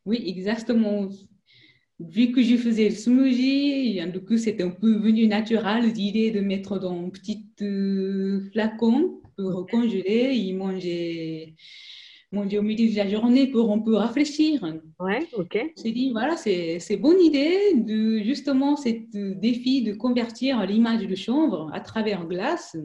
Oui, 0.06 0.24
exactement. 0.28 1.10
Vu 2.00 2.32
que 2.32 2.42
je 2.42 2.56
faisais 2.56 2.90
le 2.90 2.96
smoothie, 2.96 4.02
du 4.12 4.22
coup, 4.22 4.38
c'était 4.38 4.64
un 4.64 4.70
peu 4.70 4.96
venu 4.98 5.28
naturel 5.28 5.92
l'idée 5.92 6.32
de 6.32 6.40
mettre 6.40 6.80
dans 6.80 6.98
un 6.98 7.10
petit 7.10 7.46
euh, 7.62 8.40
flacon 8.52 9.22
pour 9.36 9.68
congeler 9.68 10.32
et 10.34 10.54
manger, 10.54 11.56
manger 12.32 12.60
au 12.60 12.62
milieu 12.62 12.92
de 12.92 12.96
la 12.96 13.08
journée 13.08 13.48
pour 13.48 13.72
un 13.72 13.80
peu 13.80 13.96
réfléchir. 13.96 14.64
Ouais, 15.00 15.28
ok. 15.34 15.74
J'ai 15.84 15.92
dit, 15.92 16.12
voilà, 16.12 16.38
c'est 16.38 16.98
bonne 16.98 17.20
idée 17.20 17.74
de 17.76 18.20
justement 18.20 18.76
ce 18.76 19.34
défi 19.34 19.82
de 19.82 19.94
convertir 19.94 20.66
l'image 20.66 21.08
de 21.08 21.16
chambre 21.16 21.70
à 21.74 21.80
travers 21.80 22.26
glace. 22.26 22.78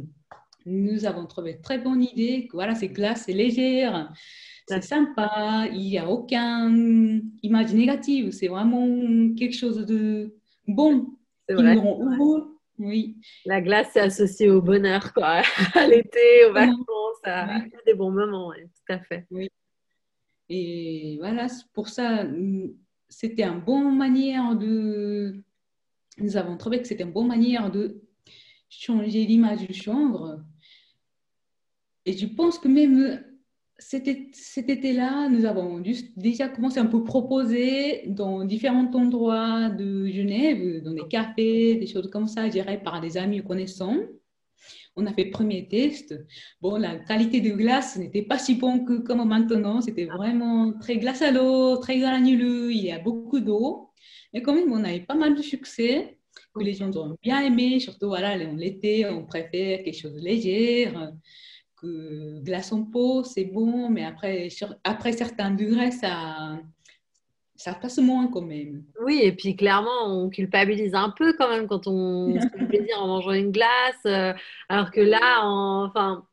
Nous 0.67 1.05
avons 1.05 1.27
trouvé 1.27 1.61
très 1.63 1.79
bonne 1.79 2.03
idée. 2.03 2.49
Voilà, 2.53 2.75
c'est 2.75 2.89
glace, 2.89 3.25
c'est 3.27 3.35
légère 3.35 4.11
c'est 4.67 4.83
sympa, 4.83 5.67
il 5.73 5.81
n'y 5.81 5.99
a 5.99 6.09
aucune 6.09 7.31
image 7.43 7.75
négative, 7.75 8.31
c'est 8.31 8.49
vraiment 8.49 8.89
quelque 9.35 9.55
chose 9.55 9.85
de 9.85 10.35
bon. 10.67 11.07
C'est 11.49 11.55
vrai. 11.55 11.77
Oui. 12.79 13.17
La 13.45 13.61
glace, 13.61 13.91
c'est 13.93 14.01
associé 14.01 14.51
au 14.51 14.61
bonheur, 14.61 15.13
quoi. 15.13 15.43
à 15.75 15.87
l'été, 15.87 16.47
aux 16.49 16.53
vacances, 16.53 17.04
à 17.25 17.61
des 17.87 17.95
bons 17.95 18.11
moments, 18.11 18.53
tout 18.53 18.93
à 18.93 18.99
fait. 18.99 19.27
Oui. 19.31 19.49
Et 20.49 21.17
voilà, 21.21 21.47
pour 21.73 21.89
ça, 21.89 22.27
c'était 23.09 23.45
une 23.45 23.61
bonne 23.61 23.97
manière 23.97 24.57
de. 24.57 25.43
Nous 26.19 26.37
avons 26.37 26.57
trouvé 26.57 26.81
que 26.81 26.87
c'était 26.87 27.05
une 27.05 27.13
bonne 27.13 27.29
manière 27.29 27.71
de 27.71 28.03
changer 28.69 29.25
l'image 29.25 29.67
du 29.67 29.75
chambre. 29.75 30.41
Et 32.07 32.13
je 32.17 32.27
pense 32.27 32.59
que 32.59 32.69
même 32.69 33.25
cet, 33.79 34.07
été-là, 34.07 35.29
nous 35.29 35.45
avons 35.45 35.83
déjà 36.17 36.49
commencé 36.49 36.79
un 36.79 36.87
peu 36.87 37.03
proposer 37.03 38.05
dans 38.07 38.45
différents 38.45 38.91
endroits 38.95 39.71
de 39.71 40.07
Genève, 40.07 40.83
dans 40.83 40.93
des 40.93 41.09
cafés, 41.09 41.77
des 41.77 41.87
choses 41.87 42.11
comme 42.11 42.27
ça, 42.27 42.49
gérées 42.49 42.83
par 42.83 43.01
des 43.01 43.17
amis 43.17 43.43
connaissants. 43.43 43.97
On 44.97 45.07
a 45.07 45.13
fait 45.13 45.25
le 45.25 45.31
premier 45.31 45.67
test. 45.69 46.15
Bon, 46.61 46.77
la 46.77 46.97
qualité 46.97 47.41
de 47.41 47.51
glace 47.51 47.97
n'était 47.97 48.23
pas 48.23 48.39
si 48.39 48.55
bonne 48.55 48.85
que 48.85 48.99
comme 48.99 49.27
maintenant. 49.27 49.81
C'était 49.81 50.05
vraiment 50.05 50.73
très 50.79 50.99
glace 50.99 51.23
à 51.23 51.31
l'eau, 51.31 51.77
très 51.79 51.99
granuleux. 51.99 52.73
Il 52.73 52.85
y 52.85 52.93
a 52.93 52.99
beaucoup 52.99 53.41
d'eau. 53.41 53.91
Mais 54.33 54.43
quand 54.43 54.55
même, 54.55 54.73
on 54.73 54.85
a 54.85 54.95
eu 54.95 55.05
pas 55.05 55.15
mal 55.15 55.35
de 55.35 55.43
succès 55.43 56.19
que 56.55 56.63
les 56.63 56.75
gens 56.75 56.95
ont 56.97 57.17
bien 57.23 57.41
aimé. 57.41 57.81
Surtout, 57.81 58.09
voilà, 58.09 58.37
l'été, 58.37 59.07
on 59.07 59.25
préfère 59.27 59.83
quelque 59.83 59.99
chose 59.99 60.15
de 60.15 60.21
léger 60.21 60.93
glace 62.43 62.73
en 62.73 62.85
pot, 62.85 63.25
c'est 63.25 63.45
bon, 63.45 63.91
mais 63.91 64.05
après, 64.05 64.49
après 64.85 65.13
certains 65.13 65.51
degrés, 65.51 65.91
ça, 65.91 66.59
ça 67.57 67.75
passe 67.75 67.99
moins 67.99 68.29
quand 68.29 68.43
même. 68.43 68.83
Oui, 69.01 69.21
et 69.23 69.33
puis 69.33 69.57
clairement, 69.57 70.07
on 70.07 70.29
culpabilise 70.29 70.95
un 70.95 71.11
peu 71.11 71.35
quand 71.35 71.49
même 71.49 71.67
quand 71.69 71.87
on 71.87 72.35
se 72.41 72.49
fait 72.49 72.67
plaisir 72.67 73.01
en 73.01 73.07
mangeant 73.07 73.33
une 73.33 73.53
glace, 73.53 74.01
euh, 74.07 74.33
alors 74.69 74.91
que 74.91 75.01
là, 75.01 75.43
enfin, 75.45 76.27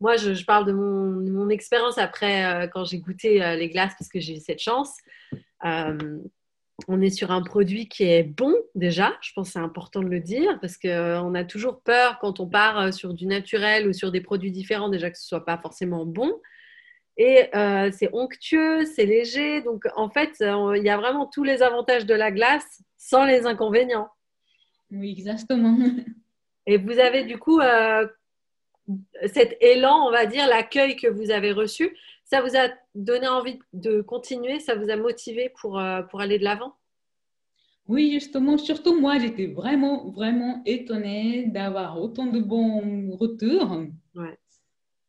moi, 0.00 0.16
je, 0.16 0.44
parle 0.44 0.66
de 0.66 0.72
mon, 0.72 1.48
expérience 1.48 1.96
après 1.96 2.44
euh, 2.44 2.66
quand 2.66 2.84
j'ai 2.84 2.98
goûté 2.98 3.42
euh, 3.42 3.56
les 3.56 3.68
glaces 3.68 3.94
parce 3.98 4.10
que 4.10 4.20
j'ai 4.20 4.36
eu 4.36 4.40
cette 4.40 4.60
chance 4.60 4.96
on 6.88 7.00
est 7.00 7.10
sur 7.10 7.30
un 7.30 7.42
produit 7.42 7.88
qui 7.88 8.04
est 8.04 8.22
bon 8.22 8.54
déjà, 8.74 9.16
je 9.22 9.32
pense 9.34 9.52
c'est 9.52 9.58
important 9.58 10.02
de 10.02 10.08
le 10.08 10.20
dire, 10.20 10.58
parce 10.60 10.76
qu'on 10.76 11.34
a 11.34 11.44
toujours 11.44 11.80
peur 11.80 12.18
quand 12.20 12.38
on 12.38 12.46
part 12.46 12.92
sur 12.92 13.14
du 13.14 13.26
naturel 13.26 13.88
ou 13.88 13.94
sur 13.94 14.12
des 14.12 14.20
produits 14.20 14.52
différents, 14.52 14.90
déjà 14.90 15.10
que 15.10 15.18
ce 15.18 15.26
soit 15.26 15.44
pas 15.44 15.56
forcément 15.56 16.04
bon. 16.04 16.30
Et 17.18 17.54
euh, 17.56 17.90
c'est 17.92 18.10
onctueux, 18.12 18.84
c'est 18.84 19.06
léger, 19.06 19.62
donc 19.62 19.84
en 19.96 20.10
fait, 20.10 20.36
il 20.40 20.82
y 20.82 20.90
a 20.90 20.98
vraiment 20.98 21.26
tous 21.26 21.44
les 21.44 21.62
avantages 21.62 22.04
de 22.04 22.14
la 22.14 22.30
glace 22.30 22.82
sans 22.98 23.24
les 23.24 23.46
inconvénients. 23.46 24.08
Oui, 24.90 25.14
exactement. 25.16 25.78
Et 26.66 26.78
vous 26.78 26.98
avez 26.98 27.24
du 27.24 27.38
coup 27.38 27.60
cet 29.26 29.56
élan, 29.60 30.06
on 30.06 30.10
va 30.10 30.26
dire, 30.26 30.46
l'accueil 30.46 30.96
que 30.96 31.06
vous 31.06 31.30
avez 31.30 31.52
reçu, 31.52 31.96
ça 32.24 32.42
vous 32.42 32.56
a 32.56 32.68
donné 32.94 33.28
envie 33.28 33.58
de 33.72 34.00
continuer, 34.00 34.58
ça 34.58 34.74
vous 34.74 34.90
a 34.90 34.96
motivé 34.96 35.52
pour, 35.60 35.78
euh, 35.78 36.02
pour 36.02 36.20
aller 36.20 36.38
de 36.38 36.44
l'avant? 36.44 36.74
Oui, 37.88 38.12
justement, 38.12 38.58
surtout 38.58 39.00
moi, 39.00 39.18
j'étais 39.18 39.46
vraiment, 39.46 40.10
vraiment 40.10 40.60
étonnée 40.66 41.46
d'avoir 41.46 42.00
autant 42.00 42.26
de 42.26 42.40
bons 42.40 43.16
retours 43.16 43.84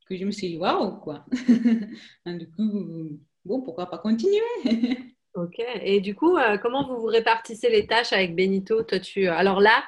que 0.07 0.17
je 0.17 0.25
me 0.25 0.31
suis 0.31 0.49
dit, 0.49 0.57
waouh, 0.57 0.97
quoi. 0.99 1.25
du 2.25 2.51
coup, 2.51 3.19
bon, 3.45 3.61
pourquoi 3.61 3.89
pas 3.89 3.97
continuer? 3.97 4.41
Ok, 5.33 5.61
et 5.83 6.01
du 6.01 6.15
coup, 6.15 6.35
euh, 6.35 6.57
comment 6.57 6.87
vous 6.87 6.99
vous 6.99 7.05
répartissez 7.05 7.69
les 7.69 7.85
tâches 7.85 8.11
avec 8.11 8.35
Benito? 8.35 8.81
Toi, 8.81 8.99
tu... 8.99 9.27
Alors 9.27 9.61
là, 9.61 9.83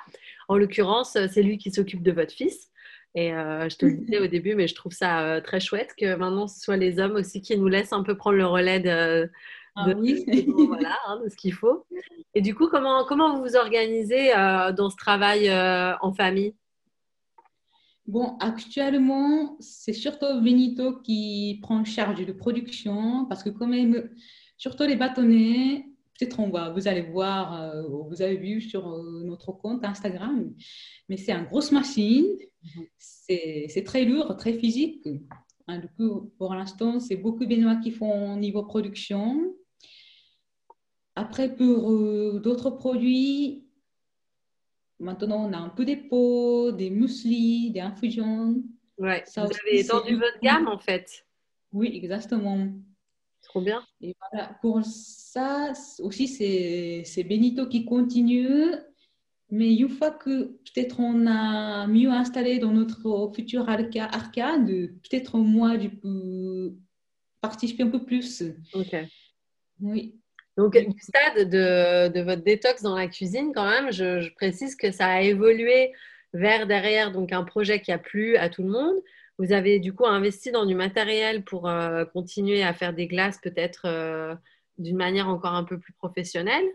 en 0.47 0.55
l'occurrence, 0.57 1.17
c'est 1.31 1.41
lui 1.41 1.57
qui 1.57 1.71
s'occupe 1.71 2.03
de 2.03 2.11
votre 2.11 2.31
fils. 2.31 2.69
Et 3.15 3.33
euh, 3.33 3.67
je 3.69 3.75
te 3.75 3.85
le 3.85 3.93
disais 3.97 4.19
au 4.19 4.27
début, 4.27 4.55
mais 4.55 4.67
je 4.67 4.75
trouve 4.75 4.91
ça 4.91 5.21
euh, 5.21 5.41
très 5.41 5.59
chouette 5.59 5.93
que 5.97 6.15
maintenant 6.15 6.47
ce 6.47 6.59
soit 6.59 6.77
les 6.77 6.99
hommes 6.99 7.15
aussi 7.15 7.41
qui 7.41 7.57
nous 7.57 7.67
laissent 7.67 7.93
un 7.93 8.03
peu 8.03 8.15
prendre 8.15 8.37
le 8.37 8.45
relais 8.45 8.79
de, 8.79 9.29
ah 9.75 9.87
oui. 9.97 10.25
voilà, 10.67 10.95
hein, 11.07 11.19
de 11.23 11.29
ce 11.29 11.35
qu'il 11.35 11.53
faut. 11.53 11.85
Et 12.35 12.41
du 12.41 12.53
coup, 12.53 12.67
comment, 12.67 13.05
comment 13.05 13.35
vous 13.35 13.43
vous 13.43 13.55
organisez 13.55 14.35
euh, 14.35 14.71
dans 14.71 14.89
ce 14.89 14.97
travail 14.97 15.49
en 15.51 16.13
famille? 16.13 16.55
Bon, 18.09 18.37
actuellement, 18.39 19.55
c'est 19.59 19.93
surtout 19.93 20.41
Benito 20.41 20.99
qui 21.01 21.59
prend 21.61 21.83
charge 21.85 22.25
de 22.25 22.31
production 22.33 23.25
parce 23.25 23.43
que 23.43 23.49
quand 23.49 23.67
même, 23.67 24.09
surtout 24.57 24.83
les 24.83 24.95
bâtonnets, 24.95 25.85
peut-être 26.17 26.39
on 26.39 26.49
va, 26.49 26.71
vous 26.71 26.87
allez 26.87 27.03
voir, 27.03 27.73
vous 28.09 28.21
avez 28.21 28.37
vu 28.37 28.61
sur 28.61 28.87
notre 29.23 29.51
compte 29.51 29.85
Instagram, 29.85 30.53
mais 31.07 31.17
c'est 31.17 31.31
une 31.31 31.45
grosse 31.45 31.71
machine 31.71 32.25
Mhm. 32.63 32.85
C'est 32.97 33.83
très 33.85 34.05
lourd, 34.05 34.35
très 34.37 34.53
physique. 34.53 35.07
Hein, 35.67 35.79
du 35.79 35.87
coup, 35.89 36.31
pour 36.37 36.53
l'instant, 36.53 36.99
c'est 36.99 37.15
beaucoup 37.15 37.45
Benoît 37.45 37.77
qui 37.77 37.91
font 37.91 38.35
niveau 38.37 38.63
production. 38.63 39.53
Après, 41.15 41.55
pour 41.55 41.91
euh, 41.91 42.39
d'autres 42.39 42.71
produits, 42.71 43.67
maintenant, 44.99 45.49
on 45.49 45.53
a 45.53 45.57
un 45.57 45.69
peu 45.69 45.85
des 45.85 45.97
pots, 45.97 46.71
des 46.71 46.89
muesli, 46.89 47.71
des 47.71 47.81
infusions. 47.81 48.61
Ouais, 48.97 49.23
ça 49.25 49.45
vous 49.45 49.51
avez 49.65 49.79
étendu 49.79 50.15
votre 50.15 50.39
gamme, 50.41 50.67
en 50.67 50.77
fait. 50.77 51.25
Oui, 51.71 51.91
exactement. 51.93 52.67
Trop 53.41 53.61
bien. 53.61 53.81
Et 54.01 54.15
voilà, 54.31 54.57
pour 54.61 54.81
ça 54.83 55.73
aussi, 55.99 56.27
c'est 56.27 57.23
Benito 57.23 57.67
qui 57.67 57.85
continue 57.85 58.75
mais 59.51 59.73
une 59.73 59.89
fois 59.89 60.11
que 60.11 60.43
peut-être 60.43 60.99
on 60.99 61.25
a 61.25 61.87
mieux 61.87 62.11
installé 62.11 62.59
dans 62.59 62.71
notre 62.71 63.31
futur 63.35 63.67
arcade, 63.67 64.67
peut-être 64.67 65.37
moi, 65.39 65.77
je 65.79 65.87
peux 65.87 66.75
participer 67.41 67.83
un 67.83 67.89
peu 67.89 68.03
plus. 68.03 68.43
Ok. 68.73 68.95
Oui. 69.81 70.18
Donc, 70.59 70.77
du 70.77 70.99
stade 70.99 71.49
de, 71.49 72.21
votre 72.21 72.43
détox 72.43 72.81
dans 72.81 72.93
la 72.93 73.07
cuisine, 73.07 73.53
quand 73.55 73.63
même, 73.63 73.93
je, 73.93 74.29
précise 74.33 74.75
que 74.75 74.91
ça 74.91 75.07
a 75.07 75.21
évolué 75.21 75.93
vers 76.33 76.67
derrière 76.67 77.13
donc 77.13 77.31
un 77.31 77.45
projet 77.45 77.79
qui 77.79 77.93
a 77.93 77.97
plu 77.97 78.35
à 78.35 78.49
tout 78.49 78.63
le 78.63 78.67
monde. 78.67 78.97
Vous 79.37 79.53
avez 79.53 79.79
du 79.79 79.93
coup 79.93 80.05
investi 80.05 80.51
dans 80.51 80.65
du 80.65 80.75
matériel 80.75 81.45
pour 81.45 81.69
euh, 81.69 82.03
continuer 82.03 82.61
à 82.61 82.73
faire 82.73 82.91
des 82.91 83.07
glaces 83.07 83.39
peut-être 83.41 83.83
euh, 83.85 84.35
d'une 84.77 84.97
manière 84.97 85.29
encore 85.29 85.53
un 85.53 85.63
peu 85.63 85.79
plus 85.79 85.93
professionnelle. 85.93 86.65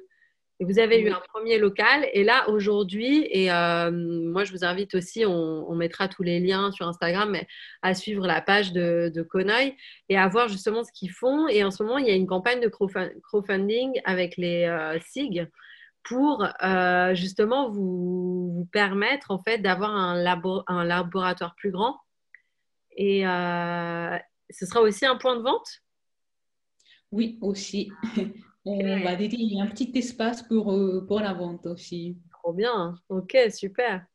Et 0.60 0.64
vous 0.64 0.78
avez 0.78 1.00
eu 1.00 1.10
un 1.10 1.20
premier 1.32 1.58
local. 1.58 2.08
Et 2.12 2.22
là, 2.22 2.48
aujourd'hui, 2.48 3.26
et 3.30 3.50
euh, 3.50 3.90
moi, 3.90 4.44
je 4.44 4.52
vous 4.52 4.64
invite 4.64 4.94
aussi, 4.94 5.24
on, 5.26 5.74
mettra 5.74 6.06
tous 6.06 6.22
les 6.22 6.38
liens 6.38 6.70
sur 6.70 6.86
Instagram, 6.86 7.30
mais 7.30 7.48
à 7.82 7.94
suivre 7.94 8.26
la 8.26 8.40
page 8.40 8.72
de, 8.72 9.10
de 9.12 9.22
Conoy 9.22 9.74
et 10.08 10.16
à 10.16 10.28
voir 10.28 10.48
justement 10.48 10.84
ce 10.84 10.92
qu'ils 10.92 11.10
font. 11.10 11.48
Et 11.48 11.64
en 11.64 11.72
ce 11.72 11.82
moment, 11.82 11.98
il 11.98 12.06
y 12.06 12.10
a 12.10 12.14
une 12.14 12.28
campagne 12.28 12.60
de 12.60 12.68
crowdfunding 12.68 14.00
avec 14.04 14.36
les 14.36 14.64
euh, 14.64 14.98
SIG 15.00 15.48
pour 16.04 16.46
euh, 16.62 17.14
justement 17.14 17.70
vous, 17.70 18.52
vous, 18.52 18.68
permettre 18.70 19.32
en 19.32 19.42
fait 19.42 19.58
d'avoir 19.58 19.90
un, 19.90 20.14
labo, 20.22 20.62
un 20.68 20.84
laboratoire 20.84 21.56
plus 21.56 21.72
grand. 21.72 21.98
Et 22.96 23.22
ce 23.22 24.66
sera 24.66 24.80
aussi 24.82 25.04
un 25.04 25.16
point 25.16 25.36
de 25.36 25.42
vente? 25.42 25.80
Oui, 27.10 27.38
aussi. 27.40 27.90
On 28.66 29.00
va 29.02 29.14
dédier 29.14 29.60
un 29.60 29.66
petit 29.66 29.92
espace 29.94 30.42
pour, 30.42 30.72
euh, 30.72 31.04
pour 31.06 31.20
la 31.20 31.34
vente 31.34 31.66
aussi. 31.66 32.16
Trop 32.30 32.52
bien, 32.52 32.94
ok, 33.10 33.36
super. 33.50 34.06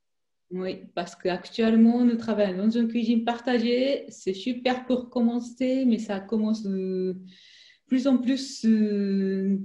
Oui, 0.51 0.85
parce 0.95 1.15
qu'actuellement, 1.15 2.03
nous 2.03 2.15
travaillons 2.15 2.65
dans 2.65 2.69
une 2.69 2.87
cuisine 2.87 3.23
partagée. 3.23 4.05
C'est 4.09 4.33
super 4.33 4.85
pour 4.87 5.11
commencer, 5.11 5.85
mais 5.85 5.99
ça 5.99 6.19
commence 6.19 6.63
de 6.63 7.15
plus 7.85 8.07
en 8.07 8.17
plus 8.17 8.65
euh, 8.65 9.59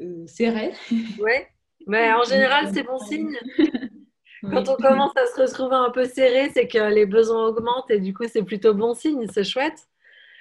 euh, 0.00 0.26
serré. 0.26 0.72
Oui, 0.90 1.32
mais 1.86 2.10
en 2.12 2.22
général, 2.22 2.70
c'est 2.72 2.84
bon 2.84 2.98
signe. 2.98 3.36
Quand 4.42 4.68
on 4.68 4.76
commence 4.76 5.16
à 5.16 5.26
se 5.26 5.40
retrouver 5.40 5.76
un 5.76 5.90
peu 5.90 6.04
serré, 6.06 6.50
c'est 6.54 6.66
que 6.66 6.92
les 6.92 7.06
besoins 7.06 7.46
augmentent 7.46 7.90
et 7.90 8.00
du 8.00 8.14
coup, 8.14 8.24
c'est 8.26 8.42
plutôt 8.42 8.74
bon 8.74 8.94
signe, 8.94 9.26
c'est 9.32 9.44
chouette. 9.44 9.86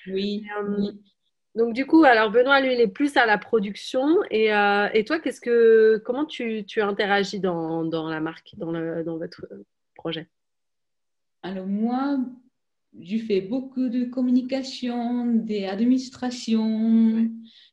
Oui. 0.08 0.48
oui. 0.78 1.02
Donc 1.56 1.74
du 1.74 1.86
coup, 1.86 2.04
alors 2.04 2.32
Benoît, 2.32 2.62
lui, 2.62 2.74
il 2.74 2.80
est 2.80 2.88
plus 2.88 3.18
à 3.18 3.26
la 3.26 3.38
production. 3.38 4.18
Et, 4.30 4.54
euh, 4.54 4.88
toi, 5.06 5.20
qu'est-ce 5.20 5.42
que, 5.42 6.02
comment 6.06 6.26
tu, 6.26 6.66
interagis 6.78 7.40
dans, 7.40 7.84
la 8.10 8.20
marque, 8.22 8.54
dans, 8.58 8.72
dans 9.04 9.18
votre 9.18 9.46
projet? 9.96 10.30
Alors 11.44 11.68
moi, 11.68 12.20
je 13.00 13.18
fais 13.18 13.42
beaucoup 13.42 13.90
de 13.90 14.06
communication, 14.06 15.26
des 15.26 15.66
administrations, 15.66 17.30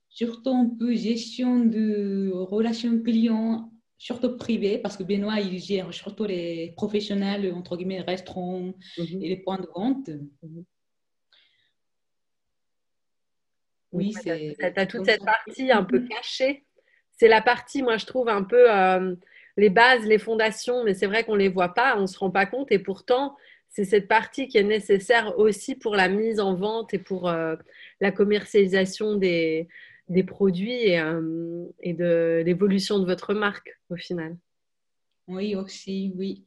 surtout 0.08 0.50
un 0.50 0.70
peu 0.78 0.94
gestion 0.94 1.64
de 1.64 2.30
relations 2.32 3.00
clients, 3.02 3.72
surtout 3.98 4.36
privées, 4.36 4.78
parce 4.78 4.96
que 4.96 5.02
Benoît, 5.02 5.40
il 5.40 5.58
gère 5.58 5.92
surtout 5.92 6.24
les 6.24 6.72
professionnels, 6.76 7.52
entre 7.52 7.76
guillemets, 7.76 8.00
restaurants 8.00 8.72
mhm. 8.96 9.22
et 9.22 9.28
les 9.28 9.36
points 9.38 9.58
de 9.58 9.68
vente. 9.74 10.08
Mhm. 10.42 10.64
Oui, 13.92 14.12
c'est. 14.12 14.56
Tu 14.58 14.64
as, 14.64 14.86
toute 14.86 15.06
cette 15.06 15.24
partie 15.24 15.70
un 15.70 15.82
peu 15.82 16.00
cachée. 16.00 16.64
C'est 17.12 17.28
la 17.28 17.42
partie, 17.42 17.82
moi, 17.82 17.96
je 17.96 18.06
trouve, 18.06 18.28
un 18.28 18.44
peu 18.44 18.70
euh, 18.70 19.14
les 19.56 19.70
bases, 19.70 20.04
les 20.04 20.18
fondations, 20.18 20.84
mais 20.84 20.94
c'est 20.94 21.06
vrai 21.06 21.24
qu'on 21.24 21.34
ne 21.34 21.40
les 21.40 21.48
voit 21.48 21.74
pas, 21.74 21.96
on 21.96 22.02
ne 22.02 22.06
se 22.06 22.18
rend 22.18 22.30
pas 22.30 22.46
compte. 22.46 22.70
Et 22.70 22.78
pourtant, 22.78 23.36
c'est 23.68 23.84
cette 23.84 24.08
partie 24.08 24.48
qui 24.48 24.58
est 24.58 24.62
nécessaire 24.62 25.38
aussi 25.38 25.74
pour 25.74 25.96
la 25.96 26.08
mise 26.08 26.40
en 26.40 26.54
vente 26.54 26.94
et 26.94 26.98
pour 26.98 27.28
euh, 27.28 27.56
la 28.00 28.12
commercialisation 28.12 29.16
des, 29.16 29.68
des 30.08 30.22
produits 30.22 30.86
et, 30.86 31.00
euh, 31.00 31.66
et 31.80 31.92
de 31.92 32.42
l'évolution 32.44 32.98
de 32.98 33.06
votre 33.06 33.34
marque 33.34 33.78
au 33.90 33.96
final. 33.96 34.36
Oui, 35.26 35.54
aussi, 35.54 36.12
oui. 36.16 36.44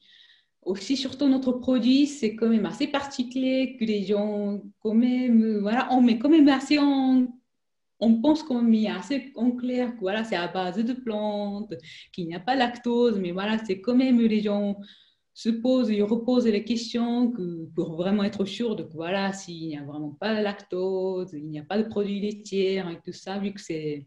Aussi, 0.63 0.95
surtout 0.95 1.27
notre 1.27 1.53
produit, 1.53 2.05
c'est 2.05 2.35
quand 2.35 2.47
même 2.47 2.65
assez 2.67 2.87
particulier 2.87 3.77
que 3.79 3.85
les 3.85 4.03
gens, 4.05 4.61
quand 4.79 4.93
même, 4.93 5.59
voilà, 5.59 5.87
on 5.91 6.01
met 6.01 6.19
quand 6.19 6.29
même 6.29 6.47
assez 6.49 6.77
en, 6.77 7.27
on 7.99 8.21
pense 8.21 8.43
qu'on 8.43 8.61
met 8.61 8.87
assez 8.87 9.31
en 9.35 9.51
clair 9.51 9.95
que 9.95 9.99
voilà, 10.01 10.23
c'est 10.23 10.35
à 10.35 10.47
base 10.47 10.77
de 10.83 10.93
plantes, 10.93 11.73
qu'il 12.11 12.27
n'y 12.27 12.35
a 12.35 12.39
pas 12.39 12.55
lactose, 12.55 13.19
mais 13.19 13.31
voilà, 13.31 13.57
c'est 13.63 13.81
quand 13.81 13.95
même 13.95 14.19
les 14.19 14.41
gens 14.41 14.77
se 15.33 15.49
posent 15.49 15.89
et 15.89 16.01
reposent 16.01 16.47
les 16.47 16.63
questions 16.63 17.31
que, 17.31 17.65
pour 17.75 17.95
vraiment 17.95 18.23
être 18.23 18.45
sûr 18.45 18.75
de 18.75 18.83
que 18.83 18.93
voilà, 18.93 19.33
s'il 19.33 19.67
n'y 19.67 19.77
a 19.77 19.83
vraiment 19.83 20.11
pas 20.19 20.35
de 20.35 20.43
lactose, 20.43 21.31
il 21.33 21.47
n'y 21.47 21.59
a 21.59 21.63
pas 21.63 21.81
de 21.81 21.87
produits 21.87 22.19
laitiers 22.19 22.77
et 22.77 22.99
tout 23.03 23.13
ça, 23.13 23.39
vu 23.39 23.53
que 23.53 23.61
c'est. 23.61 24.05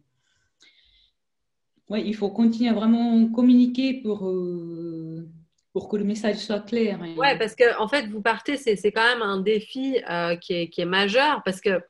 Ouais, 1.88 2.06
il 2.06 2.14
faut 2.14 2.30
continuer 2.30 2.70
à 2.70 2.74
vraiment 2.74 3.28
communiquer 3.28 3.94
pour. 4.02 4.28
Euh, 4.28 5.28
pour 5.74 5.88
que 5.88 5.96
le 5.96 6.04
message 6.04 6.36
soit 6.36 6.60
clair. 6.60 6.98
Oui, 7.02 7.14
Ouais, 7.18 7.36
parce 7.36 7.56
que 7.56 7.76
en 7.78 7.88
fait, 7.88 8.06
vous 8.06 8.22
partez, 8.22 8.56
c'est 8.56 8.92
quand 8.92 9.06
même 9.06 9.22
un 9.22 9.40
défi 9.40 10.00
euh, 10.08 10.36
qui, 10.36 10.54
est, 10.54 10.68
qui, 10.68 10.80
est, 10.80 10.86
majeur 10.86 11.42
parce 11.44 11.60
que 11.60 11.82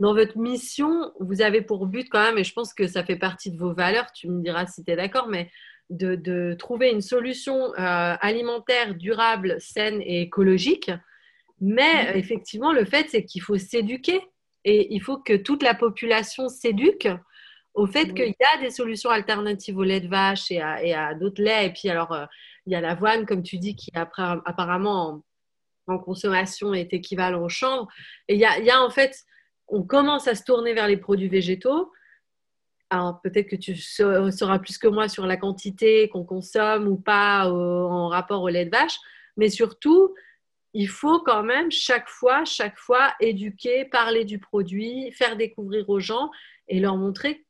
dans 0.00 0.12
votre 0.12 0.36
mission, 0.36 1.12
vous 1.20 1.40
avez 1.40 1.62
pour 1.62 1.86
but 1.86 2.08
quand 2.10 2.20
même, 2.20 2.36
et 2.36 2.44
je 2.44 2.52
pense 2.52 2.74
que 2.74 2.88
ça 2.88 3.04
fait 3.04 3.16
partie 3.16 3.52
de 3.52 3.56
vos 3.56 3.72
valeurs, 3.72 4.10
tu 4.12 4.28
me 4.28 4.42
diras 4.42 4.66
si 4.66 4.84
tu 4.84 4.90
es 4.90 4.96
d'accord, 4.96 5.28
mais 5.28 5.48
de, 5.88 6.16
de, 6.16 6.56
trouver 6.58 6.90
une 6.90 7.00
solution 7.00 7.72
euh, 7.74 8.16
alimentaire 8.20 8.96
durable, 8.96 9.56
saine 9.60 10.02
et 10.02 10.22
écologique. 10.22 10.90
Mais 11.60 12.10
effectivement, 12.16 12.72
le 12.72 12.84
fait, 12.84 13.06
c'est 13.08 13.24
qu'il 13.24 13.42
faut 13.42 13.56
s'éduquer 13.56 14.20
et 14.64 14.92
il 14.92 15.00
faut 15.00 15.18
que 15.18 15.34
toute 15.34 15.62
la 15.62 15.74
population 15.74 16.48
s'éduque 16.48 17.08
au 17.74 17.86
fait 17.86 18.12
qu'il 18.12 18.34
y 18.38 18.56
a 18.56 18.60
des 18.60 18.70
solutions 18.70 19.10
alternatives 19.10 19.78
au 19.78 19.84
lait 19.84 20.00
de 20.00 20.08
vache 20.08 20.50
et 20.50 20.60
à, 20.60 20.82
et 20.82 20.92
à 20.92 21.14
d'autres 21.14 21.40
laits. 21.40 21.70
Et 21.70 21.72
puis, 21.72 21.88
alors, 21.88 22.12
euh, 22.12 22.26
il 22.66 22.72
y 22.72 22.76
a 22.76 22.80
l'avoine, 22.80 23.26
comme 23.26 23.42
tu 23.42 23.58
dis, 23.58 23.74
qui 23.76 23.90
apparemment 23.94 25.22
en, 25.86 25.98
consommation 25.98 26.72
est 26.72 26.94
équivalent 26.94 27.42
au 27.42 27.48
chanvre. 27.48 27.88
Et 28.28 28.34
il 28.34 28.40
y, 28.40 28.70
a, 28.70 28.82
en 28.82 28.88
fait, 28.88 29.24
on 29.68 29.82
commence 29.82 30.26
à 30.26 30.34
se 30.34 30.44
tourner 30.44 30.72
vers 30.72 30.88
les 30.88 30.96
produits 30.96 31.28
végétaux. 31.28 31.92
Alors 32.88 33.20
peut-être 33.22 33.48
que 33.48 33.56
tu 33.56 33.74
sauras 33.76 34.58
plus 34.58 34.78
que 34.78 34.86
moi 34.86 35.08
sur 35.08 35.26
la 35.26 35.36
quantité 35.36 36.08
qu'on 36.08 36.24
consomme 36.24 36.88
ou 36.88 36.96
pas 36.96 37.48
en 37.50 38.08
rapport 38.08 38.42
au 38.42 38.48
lait 38.48 38.66
de 38.66 38.70
vache, 38.70 38.96
mais 39.36 39.48
surtout, 39.48 40.14
il 40.74 40.88
faut 40.88 41.20
quand 41.20 41.42
même 41.42 41.70
chaque 41.70 42.08
fois, 42.08 42.44
chaque 42.44 42.78
fois 42.78 43.14
éduquer, 43.20 43.84
parler 43.84 44.24
du 44.24 44.38
produit, 44.38 45.12
faire 45.12 45.36
découvrir 45.36 45.88
aux 45.90 46.00
gens 46.00 46.30
et 46.68 46.80
leur 46.80 46.96
montrer 46.96 47.44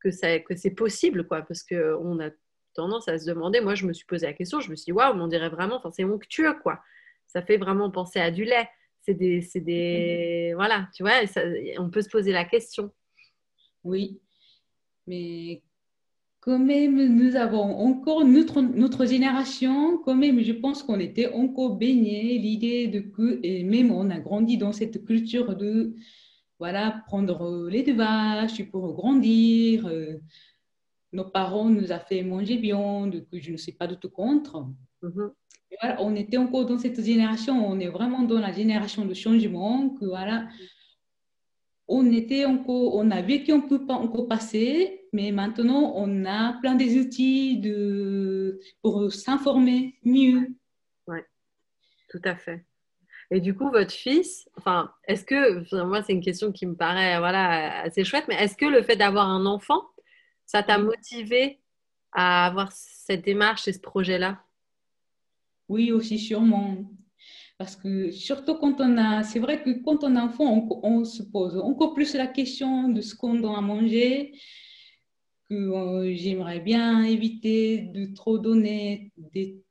que, 0.00 0.08
que 0.38 0.56
c'est 0.56 0.70
possible, 0.70 1.26
quoi, 1.26 1.42
parce 1.42 1.62
qu'on 1.62 2.20
a 2.20 2.30
tendance 2.74 3.08
à 3.08 3.18
se 3.18 3.26
demander, 3.26 3.60
moi 3.60 3.74
je 3.74 3.86
me 3.86 3.92
suis 3.92 4.06
posé 4.06 4.26
la 4.26 4.32
question, 4.32 4.60
je 4.60 4.70
me 4.70 4.76
suis 4.76 4.86
dit, 4.86 4.92
waouh, 4.92 5.18
on 5.18 5.26
dirait 5.28 5.48
vraiment, 5.48 5.76
enfin 5.76 5.90
c'est 5.90 6.04
onctueux 6.04 6.54
quoi. 6.62 6.80
Ça 7.26 7.42
fait 7.42 7.58
vraiment 7.58 7.90
penser 7.90 8.20
à 8.20 8.30
du 8.30 8.44
lait. 8.44 8.68
C'est 9.00 9.14
des, 9.14 9.40
c'est 9.42 9.60
des, 9.60 10.52
voilà, 10.54 10.88
tu 10.94 11.02
vois, 11.02 11.20
on 11.78 11.88
peut 11.88 12.02
se 12.02 12.10
poser 12.10 12.32
la 12.32 12.44
question. 12.44 12.90
Oui, 13.84 14.20
mais 15.06 15.62
quand 16.40 16.58
même, 16.58 17.16
nous 17.16 17.36
avons 17.36 17.62
encore 17.62 18.24
notre, 18.24 18.60
notre 18.60 19.06
génération, 19.06 19.98
quand 19.98 20.14
même, 20.14 20.42
je 20.42 20.52
pense 20.52 20.82
qu'on 20.82 21.00
était 21.00 21.32
encore 21.32 21.76
baigné 21.76 22.38
l'idée 22.38 22.88
de 22.88 23.00
que, 23.00 23.40
et 23.42 23.64
même 23.64 23.90
on 23.90 24.10
a 24.10 24.18
grandi 24.18 24.56
dans 24.56 24.72
cette 24.72 25.04
culture 25.04 25.56
de, 25.56 25.94
voilà, 26.58 27.02
prendre 27.06 27.68
les 27.68 27.82
deux 27.82 27.94
vaches 27.94 28.62
pour 28.70 28.94
grandir. 28.94 29.86
Euh, 29.86 30.18
nos 31.12 31.24
parents 31.24 31.68
nous 31.68 31.92
a 31.92 31.98
fait 31.98 32.22
manger 32.22 32.58
bien, 32.58 33.10
que 33.10 33.40
je 33.40 33.52
ne 33.52 33.56
suis 33.56 33.72
pas 33.72 33.86
du 33.86 33.96
tout 33.96 34.10
contre. 34.10 34.66
Mhm. 35.02 35.32
on 36.00 36.16
était 36.16 36.38
encore 36.38 36.66
dans 36.66 36.78
cette 36.78 37.02
génération, 37.02 37.54
on 37.66 37.78
est 37.78 37.88
vraiment 37.88 38.22
dans 38.22 38.40
la 38.40 38.52
génération 38.52 39.04
de 39.04 39.14
changement, 39.14 39.90
que 39.90 40.06
voilà, 40.06 40.48
on 41.86 42.10
était 42.10 42.44
encore, 42.44 42.94
on 42.96 43.10
a 43.10 43.22
vécu 43.22 43.52
un 43.52 43.60
peu 43.60 43.80
encore 43.88 44.28
passé, 44.28 45.06
mais 45.12 45.30
maintenant 45.32 45.92
on 45.96 46.24
a 46.24 46.54
plein 46.60 46.74
des 46.74 46.98
outils 46.98 47.58
de, 47.60 48.60
pour 48.82 49.12
s'informer 49.12 49.94
mieux. 50.04 50.48
Oui, 51.06 51.18
tout 52.10 52.20
à 52.24 52.34
fait. 52.34 52.64
Et 53.30 53.40
du 53.40 53.54
coup, 53.54 53.70
votre 53.70 53.92
fils, 53.92 54.48
enfin, 54.56 54.90
est-ce 55.06 55.24
que, 55.24 55.84
moi 55.84 56.02
c'est 56.02 56.14
une 56.14 56.22
question 56.22 56.50
qui 56.50 56.66
me 56.66 56.74
paraît 56.74 57.18
voilà, 57.18 57.82
assez 57.82 58.04
chouette, 58.04 58.24
mais 58.28 58.36
est-ce 58.36 58.56
que 58.56 58.64
le 58.64 58.82
fait 58.82 58.96
d'avoir 58.96 59.28
un 59.28 59.44
enfant, 59.44 59.82
ça 60.48 60.62
t'a 60.62 60.78
motivé 60.78 61.60
à 62.10 62.46
avoir 62.46 62.72
cette 62.72 63.22
démarche 63.22 63.68
et 63.68 63.72
ce 63.74 63.80
projet-là? 63.80 64.42
Oui, 65.68 65.92
aussi 65.92 66.18
sûrement. 66.18 66.90
Parce 67.58 67.76
que 67.76 68.10
surtout 68.10 68.54
quand 68.54 68.80
on 68.80 68.96
a, 68.96 69.22
c'est 69.24 69.40
vrai 69.40 69.62
que 69.62 69.82
quand 69.82 70.04
on 70.04 70.16
a 70.16 70.22
enfant, 70.22 70.66
on, 70.82 71.04
se 71.04 71.22
pose 71.22 71.58
encore 71.58 71.92
plus 71.92 72.14
la 72.14 72.26
question 72.26 72.88
de 72.88 73.02
ce 73.02 73.14
qu'on 73.14 73.34
doit 73.34 73.60
manger, 73.60 74.32
que 75.50 75.54
euh, 75.54 76.14
j'aimerais 76.16 76.60
bien 76.60 77.04
éviter 77.04 77.82
de 77.92 78.14
trop 78.14 78.38
donner 78.38 79.12
des 79.18 79.62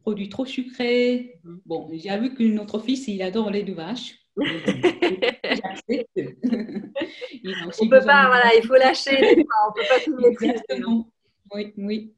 produits 0.00 0.28
trop 0.28 0.44
sucrés. 0.44 1.40
Mm-hmm. 1.44 1.60
Bon, 1.64 1.88
j'ai 1.94 2.18
vu 2.18 2.34
que 2.34 2.42
notre 2.42 2.78
fils, 2.80 3.08
il 3.08 3.22
adore 3.22 3.50
les 3.50 3.64
de 5.88 7.64
vache. 7.64 7.76
on 7.80 7.88
peut 7.88 8.04
pas, 8.04 8.26
voilà, 8.26 8.54
il 8.56 8.66
faut 8.66 8.74
lâcher, 8.74 9.44
on 9.68 9.72
peut 9.72 9.86
pas 9.88 10.00
tout 10.04 10.16
maîtriser. 10.20 10.62
Oui, 11.52 11.72
oui. 11.76 12.12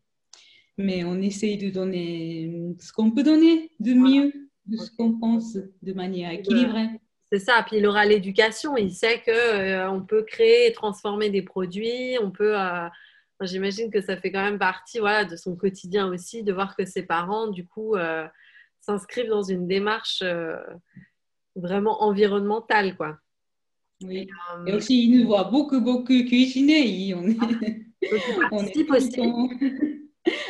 Mais 0.76 1.04
on 1.04 1.20
essaye 1.20 1.58
de 1.58 1.70
donner 1.70 2.74
ce 2.78 2.92
qu'on 2.92 3.10
peut 3.10 3.24
donner 3.24 3.72
de 3.80 3.94
mieux, 3.94 4.32
de 4.66 4.76
ce 4.76 4.90
qu'on 4.96 5.18
pense 5.18 5.58
de 5.82 5.92
manière 5.92 6.30
équilibrée. 6.30 6.88
C'est 7.30 7.40
ça. 7.40 7.62
Puis 7.66 7.76
il 7.76 7.86
aura 7.86 8.06
l'éducation. 8.06 8.76
Il 8.76 8.92
sait 8.92 9.20
que 9.20 9.30
euh, 9.30 9.90
on 9.90 10.02
peut 10.02 10.22
créer 10.22 10.68
et 10.68 10.72
transformer 10.72 11.30
des 11.30 11.42
produits. 11.42 12.16
On 12.22 12.30
peut. 12.30 12.58
Euh, 12.58 12.88
j'imagine 13.42 13.90
que 13.90 14.00
ça 14.00 14.16
fait 14.16 14.32
quand 14.32 14.42
même 14.42 14.58
partie, 14.58 14.98
voilà, 14.98 15.24
de 15.24 15.36
son 15.36 15.56
quotidien 15.56 16.08
aussi, 16.08 16.42
de 16.42 16.52
voir 16.52 16.76
que 16.76 16.84
ses 16.84 17.02
parents, 17.02 17.48
du 17.48 17.66
coup, 17.66 17.94
euh, 17.96 18.26
s'inscrivent 18.80 19.28
dans 19.28 19.42
une 19.42 19.68
démarche 19.68 20.22
vraiment 21.54 22.02
environnementale, 22.02 22.96
quoi. 22.96 23.18
Oui. 24.04 24.28
Et, 24.66 24.72
aussi, 24.72 25.04
il 25.04 25.18
nous 25.18 25.26
voit 25.26 25.44
beaucoup, 25.44 25.80
beaucoup 25.80 26.24
cuisiner. 26.24 27.14
On 27.14 27.34
on 28.52 28.64
est 28.64 28.90
aussi 28.90 29.20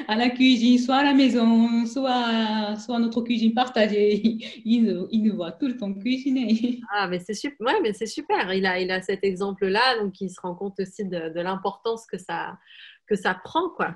à 0.07 0.17
la 0.17 0.31
cuisine, 0.31 0.79
soit 0.79 0.97
à 0.97 1.05
la 1.05 1.15
maison, 1.15 1.87
soit, 1.87 2.77
soit 2.77 2.99
notre 2.99 3.23
cuisine 3.23 3.55
partagée. 3.55 4.39
Il, 4.65 4.85
nous, 4.85 5.37
voit 5.37 5.53
tout 5.53 5.67
le 5.67 5.77
temps 5.77 5.93
cuisiner. 5.93 6.81
Ah, 6.93 7.09
mais 7.09 7.21
c'est 7.21 7.35
super. 7.35 7.67
Ouais, 7.67 7.81
mais 7.83 7.93
c'est 7.93 8.07
super. 8.07 8.53
Il 8.53 8.67
a, 8.67 8.81
il 8.81 8.91
a 8.91 9.01
cet 9.03 9.25
exemple-là, 9.25 10.01
donc 10.01 10.21
il 10.21 10.31
se 10.31 10.41
rend 10.41 10.55
compte 10.55 10.81
aussi 10.81 11.05
de, 11.05 11.41
l'importance 11.41 12.07
que 12.07 12.19
ça, 12.19 12.59
que 13.07 13.17
ça 13.17 13.35
prend, 13.35 13.71
quoi. 13.71 13.95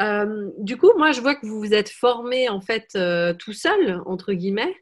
Euh, 0.00 0.50
du 0.58 0.76
coup, 0.76 0.90
moi, 0.96 1.12
je 1.12 1.20
vois 1.20 1.34
que 1.34 1.46
vous 1.46 1.58
vous 1.58 1.74
êtes 1.74 1.90
formé 1.90 2.48
en 2.48 2.60
fait 2.60 2.88
euh, 2.96 3.34
tout 3.34 3.52
seul, 3.52 4.02
entre 4.06 4.32
guillemets. 4.32 4.74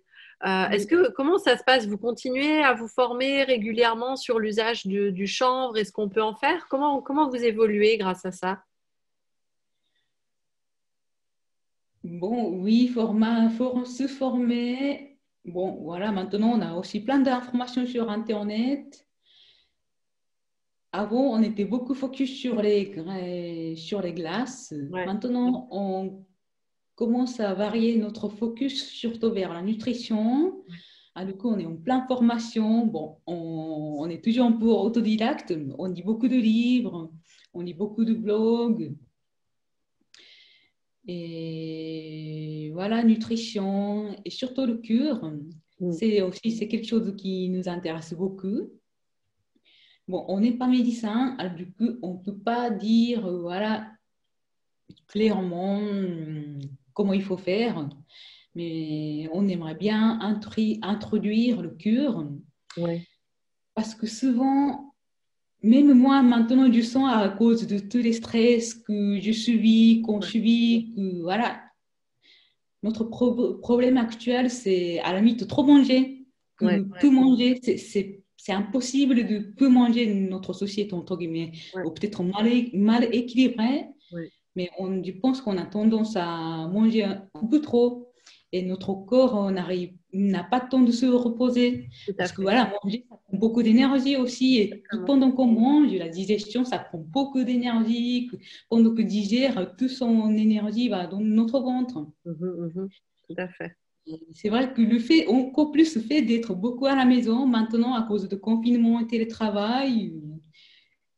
Euh, 0.46 0.68
est-ce 0.70 0.86
que 0.86 1.10
comment 1.10 1.38
ça 1.38 1.58
se 1.58 1.64
passe? 1.64 1.86
Vous 1.86 1.98
continuez 1.98 2.62
à 2.62 2.72
vous 2.72 2.88
former 2.88 3.44
régulièrement 3.44 4.16
sur 4.16 4.38
l'usage 4.38 4.86
du, 4.86 5.12
du 5.12 5.26
chanvre? 5.26 5.76
Et 5.76 5.84
ce 5.84 5.92
qu'on 5.92 6.08
peut 6.08 6.22
en 6.22 6.34
faire? 6.34 6.66
Comment 6.68 7.02
comment 7.02 7.28
vous 7.28 7.36
évoluez 7.36 7.98
grâce 7.98 8.24
à 8.24 8.32
ça? 8.32 8.62
Bon, 12.02 12.48
oui, 12.48 12.88
format, 12.88 13.50
for, 13.50 13.86
se 13.86 14.06
former. 14.06 15.18
Bon, 15.44 15.82
voilà, 15.82 16.12
maintenant, 16.12 16.52
on 16.52 16.60
a 16.62 16.74
aussi 16.74 17.00
plein 17.00 17.18
d'informations 17.18 17.86
sur 17.86 18.08
Internet. 18.10 19.06
Avant, 20.92 21.32
on 21.32 21.42
était 21.42 21.66
beaucoup 21.66 21.94
focus 21.94 22.40
sur 22.40 22.60
les, 22.62 23.76
sur 23.76 24.00
les 24.00 24.12
glaces. 24.14 24.72
Maintenant, 24.90 25.68
on 25.70 26.24
commence 27.00 27.40
à 27.40 27.54
varier 27.54 27.96
notre 27.96 28.28
focus 28.28 28.86
surtout 28.90 29.32
vers 29.32 29.54
la 29.54 29.62
nutrition. 29.62 30.62
Ah, 31.14 31.24
du 31.24 31.32
coup, 31.32 31.48
on 31.48 31.58
est 31.58 31.64
en 31.64 31.78
plein 31.78 32.06
formation. 32.06 32.86
Bon, 32.86 33.16
on, 33.26 33.96
on 34.00 34.10
est 34.10 34.22
toujours 34.22 34.44
un 34.44 34.52
peu 34.52 34.66
autodidacte. 34.66 35.54
On 35.78 35.86
lit 35.86 36.02
beaucoup 36.02 36.28
de 36.28 36.36
livres, 36.36 37.10
on 37.54 37.62
lit 37.62 37.72
beaucoup 37.72 38.04
de 38.04 38.12
blogs. 38.12 38.94
Et 41.08 42.70
voilà, 42.74 43.02
nutrition 43.02 44.14
et 44.26 44.30
surtout 44.30 44.66
le 44.66 44.76
cure, 44.76 45.24
mm. 45.80 45.92
c'est 45.92 46.20
aussi 46.20 46.50
c'est 46.52 46.68
quelque 46.68 46.86
chose 46.86 47.14
qui 47.16 47.48
nous 47.48 47.66
intéresse 47.66 48.12
beaucoup. 48.12 48.68
Bon, 50.06 50.26
on 50.28 50.40
n'est 50.40 50.58
pas 50.58 50.68
médecin, 50.68 51.34
alors 51.38 51.54
du 51.54 51.72
coup, 51.72 51.92
on 52.02 52.18
ne 52.18 52.22
peut 52.22 52.38
pas 52.38 52.68
dire 52.68 53.26
voilà 53.26 53.90
clairement 55.08 55.80
comment 56.94 57.12
il 57.12 57.22
faut 57.22 57.36
faire, 57.36 57.88
mais 58.54 59.28
on 59.32 59.46
aimerait 59.48 59.74
bien 59.74 60.18
introduire 60.82 61.62
le 61.62 61.70
cure. 61.70 62.28
Parce 63.74 63.94
que 63.94 64.06
souvent, 64.06 64.94
même 65.62 65.92
moi, 65.94 66.22
maintenant, 66.22 66.72
je 66.72 66.80
sens 66.80 67.10
à 67.12 67.28
cause 67.28 67.66
de 67.66 67.78
tous 67.78 67.98
les 67.98 68.14
stress 68.14 68.74
que 68.74 69.20
je 69.20 69.32
subis, 69.32 70.02
qu'on 70.02 70.20
subit, 70.20 70.92
que 70.96 71.22
voilà. 71.22 71.62
Notre 72.82 73.04
problème 73.04 73.98
actuel, 73.98 74.50
c'est 74.50 75.00
à 75.00 75.12
la 75.12 75.20
limite 75.20 75.46
trop 75.46 75.64
manger, 75.64 76.24
que 76.56 76.82
peu 77.00 77.10
manger. 77.10 77.60
C'est 77.62 78.52
impossible 78.52 79.26
de 79.26 79.38
peu 79.38 79.68
manger 79.68 80.06
notre 80.14 80.54
société, 80.54 80.94
entre 80.94 81.18
guillemets, 81.18 81.52
ou 81.84 81.90
peut-être 81.90 82.22
mal, 82.22 82.48
mal 82.72 83.14
équilibré. 83.14 83.84
Mais 84.60 84.70
on, 84.78 85.02
je 85.02 85.12
pense 85.12 85.40
qu'on 85.40 85.56
a 85.56 85.64
tendance 85.64 86.16
à 86.16 86.68
manger 86.68 87.04
un 87.04 87.46
peu 87.50 87.62
trop 87.62 88.12
et 88.52 88.62
notre 88.62 88.92
corps 88.92 89.50
n'a 89.50 90.44
pas 90.44 90.60
le 90.62 90.68
temps 90.68 90.82
de 90.82 90.92
se 90.92 91.06
reposer. 91.06 91.88
Parce 92.18 92.32
que 92.32 92.42
voilà, 92.42 92.70
manger, 92.84 93.06
ça 93.08 93.16
prend 93.16 93.38
beaucoup 93.38 93.62
d'énergie 93.62 94.16
aussi. 94.16 94.58
Et 94.58 94.82
pendant 95.06 95.32
qu'on 95.32 95.46
mange, 95.46 95.94
la 95.94 96.10
digestion, 96.10 96.66
ça 96.66 96.78
prend 96.78 96.98
beaucoup 96.98 97.42
d'énergie. 97.42 98.30
Pendant 98.68 98.94
que 98.94 99.00
digère, 99.00 99.74
toute 99.78 99.88
son 99.88 100.30
énergie 100.36 100.90
va 100.90 101.06
dans 101.06 101.20
notre 101.20 101.60
ventre. 101.60 102.06
Mmh 102.26 102.32
mmh 102.32 102.88
Tout 103.28 103.34
à 103.38 103.48
fait. 103.48 103.76
C'est 104.32 104.50
vrai 104.50 104.74
que 104.74 104.82
le 104.82 104.98
fait, 104.98 105.26
encore 105.28 105.70
plus 105.70 105.94
le 105.94 106.02
fait 106.02 106.20
d'être 106.20 106.54
beaucoup 106.54 106.86
à 106.86 106.96
la 106.96 107.06
maison, 107.06 107.46
maintenant, 107.46 107.94
à 107.94 108.02
cause 108.02 108.28
de 108.28 108.36
confinement 108.36 109.00
et 109.00 109.06
télétravail, 109.06 110.12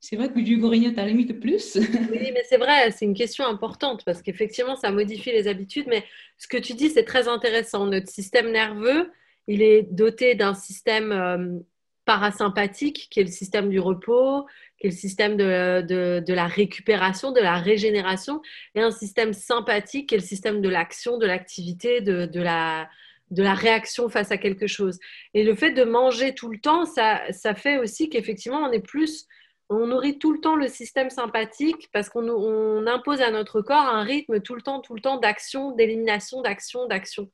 c'est 0.03 0.17
vrai 0.17 0.33
que 0.33 0.41
du 0.41 0.59
grignote 0.59 0.99
à 0.99 1.03
la 1.03 1.09
limite 1.09 1.39
plus. 1.39 1.77
oui, 2.11 2.33
mais 2.35 2.43
c'est 2.49 2.57
vrai, 2.57 2.91
c'est 2.91 3.05
une 3.05 3.15
question 3.15 3.47
importante 3.47 4.05
parce 4.05 4.21
qu'effectivement, 4.21 4.75
ça 4.75 4.91
modifie 4.91 5.31
les 5.31 5.47
habitudes. 5.47 5.87
Mais 5.87 6.05
ce 6.39 6.49
que 6.49 6.57
tu 6.57 6.75
dis, 6.75 6.91
c'est 6.91 7.05
très 7.05 7.29
intéressant. 7.29 7.87
Notre 7.87 8.09
système 8.09 8.51
nerveux, 8.51 9.13
il 9.47 9.63
est 9.63 9.85
doté 9.85 10.35
d'un 10.35 10.55
système 10.55 11.13
euh, 11.13 11.61
parasympathique 12.05 13.07
qui 13.13 13.21
est 13.21 13.23
le 13.23 13.31
système 13.31 13.69
du 13.69 13.79
repos, 13.79 14.45
qui 14.81 14.89
est 14.89 14.91
le 14.91 14.97
système 14.97 15.37
de, 15.37 15.83
de, 15.87 16.35
la 16.35 16.49
récupération, 16.49 17.31
de 17.31 17.41
la 17.41 17.59
régénération, 17.59 18.43
et 18.75 18.81
un 18.81 18.91
système 18.91 19.33
sympathique 19.33 20.09
qui 20.09 20.17
est 20.17 20.19
le 20.19 20.25
système 20.25 20.61
de 20.61 20.69
l'action, 20.69 21.17
de 21.17 21.27
l'activité, 21.27 22.01
de, 22.01 22.27
de, 22.27 22.41
la, 22.41 22.91
de 23.31 23.45
la 23.45 23.55
réaction 23.55 24.09
face 24.09 24.33
à 24.33 24.37
quelque 24.37 24.67
chose. 24.67 24.99
Et 25.33 25.45
le 25.45 25.55
fait 25.55 25.71
de 25.71 25.85
manger 25.85 26.35
tout 26.35 26.51
le 26.51 26.59
temps, 26.59 26.87
ça, 26.87 27.21
ça 27.31 27.55
fait 27.55 27.79
aussi 27.79 28.11
qu'effectivement, 28.11 28.59
on 28.69 28.73
est 28.73 28.85
plus 28.85 29.29
on 29.73 29.87
nourrit 29.87 30.19
tout 30.19 30.33
le 30.33 30.41
temps 30.41 30.57
le 30.57 30.69
système 30.69 31.11
sympathique 31.11 31.89
parce 31.93 32.09
qu'on 32.09 32.87
impose 32.87 33.21
à 33.21 33.31
notre 33.31 33.61
corps 33.61 33.87
un 33.87 34.03
rythme 34.03 34.41
tout 34.41 34.55
le 34.55 34.63
temps, 34.63 34.81
tout 34.81 34.95
le 34.95 35.01
temps 35.01 35.19
d'action, 35.19 35.73
d'élimination, 35.73 36.43
d'action, 36.43 36.87
d'action. 36.87 37.31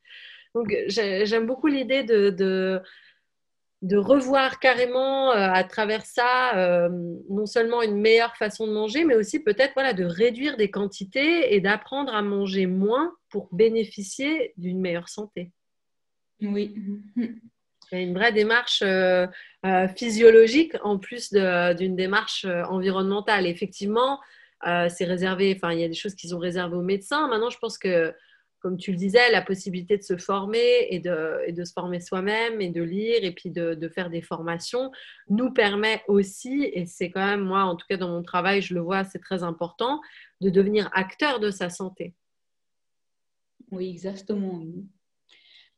Donc 0.55 0.75
j'aime 0.89 1.47
beaucoup 1.47 1.67
l'idée 1.67 2.03
de, 2.05 2.83
revoir 3.83 4.59
carrément 4.61 5.33
euh, 5.33 5.51
à 5.53 5.65
travers 5.65 6.05
ça 6.05 6.57
euh, 6.57 6.89
non 7.29 7.47
seulement 7.47 7.83
une 7.83 8.01
meilleure 8.01 8.37
façon 8.37 8.67
de 8.67 8.73
manger, 8.73 9.05
mais 9.05 9.15
aussi 9.15 9.41
peut-être 9.41 9.75
voilà, 9.75 9.93
de 9.93 10.05
réduire 10.05 10.57
des 10.57 10.71
quantités 10.71 11.55
et 11.55 11.61
d'apprendre 11.61 12.15
à 12.15 12.23
manger 12.23 12.67
moins 12.67 13.15
pour 13.29 13.49
bénéficier 13.53 14.55
d'une 14.57 14.81
meilleure 14.81 15.09
santé. 15.09 15.53
Oui. 16.41 16.75
Il 17.93 17.99
y 17.99 18.01
a 18.01 18.05
une 18.05 18.15
vraie 18.15 18.33
démarche 18.33 18.83
euh, 18.83 19.27
euh, 19.65 19.89
physiologique 19.89 20.75
en 20.83 20.99
plus 20.99 21.33
d'une 21.33 21.97
démarche 21.97 22.45
euh, 22.45 22.63
environnementale. 22.65 23.47
Effectivement, 23.47 24.21
c'est 24.65 25.05
réservé, 25.05 25.55
enfin, 25.55 25.73
il 25.73 25.79
y 25.79 25.85
a 25.85 25.89
des 25.89 25.95
choses 25.95 26.17
qui 26.17 26.29
sont 26.29 26.41
réservées 26.41 26.77
aux 26.77 26.83
médecins. 26.83 27.29
Maintenant, 27.29 27.49
je 27.49 27.59
pense 27.59 27.79
que, 27.79 28.13
comme 28.59 28.77
tu 28.77 28.91
le 28.91 28.97
disais, 28.97 29.31
la 29.31 29.41
possibilité 29.41 29.97
de 29.97 30.03
se 30.03 30.17
former 30.17 30.89
et 30.91 30.99
de, 30.99 31.65
se 31.65 31.73
former 31.73 32.01
soi-même 32.01 32.61
et 32.61 32.69
de 32.71 32.83
lire 32.83 33.23
et 33.23 33.31
puis 33.31 33.51
de, 33.51 33.75
de, 33.75 33.89
faire 33.89 34.11
des 34.11 34.21
formations 34.21 34.91
nous 35.29 35.53
permet 35.53 36.03
aussi, 36.09 36.69
et 36.73 36.87
c'est 36.87 37.13
quand 37.13 37.25
même, 37.25 37.43
moi, 37.43 37.63
en 37.63 37.77
tout 37.77 37.87
cas 37.89 37.97
dans 37.97 38.09
mon 38.09 38.25
travail, 38.25 38.61
je 38.61 38.75
le 38.75 38.81
vois, 38.81 39.05
c'est 39.05 39.21
très 39.21 39.45
important, 39.45 40.01
de 40.41 40.51
devenir 40.51 40.91
acteur 40.93 41.39
de 41.39 41.53
sa 41.53 41.71
santé. 41.71 42.15
Oui, 43.71 43.91
exactement. 43.91 44.61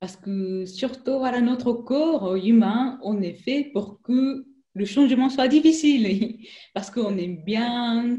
Parce 0.01 0.17
que 0.17 0.65
surtout, 0.65 1.19
voilà, 1.19 1.43
notre 1.43 1.73
corps 1.75 2.35
humain, 2.37 2.99
on 3.03 3.21
est 3.21 3.35
fait 3.35 3.71
pour 3.73 4.01
que 4.03 4.47
le 4.75 4.85
changement 4.87 5.29
soit 5.29 5.49
difficile. 5.49 6.39
Parce 6.75 6.91
qu'on 6.91 7.17
aime 7.19 7.45
bien 7.45 8.19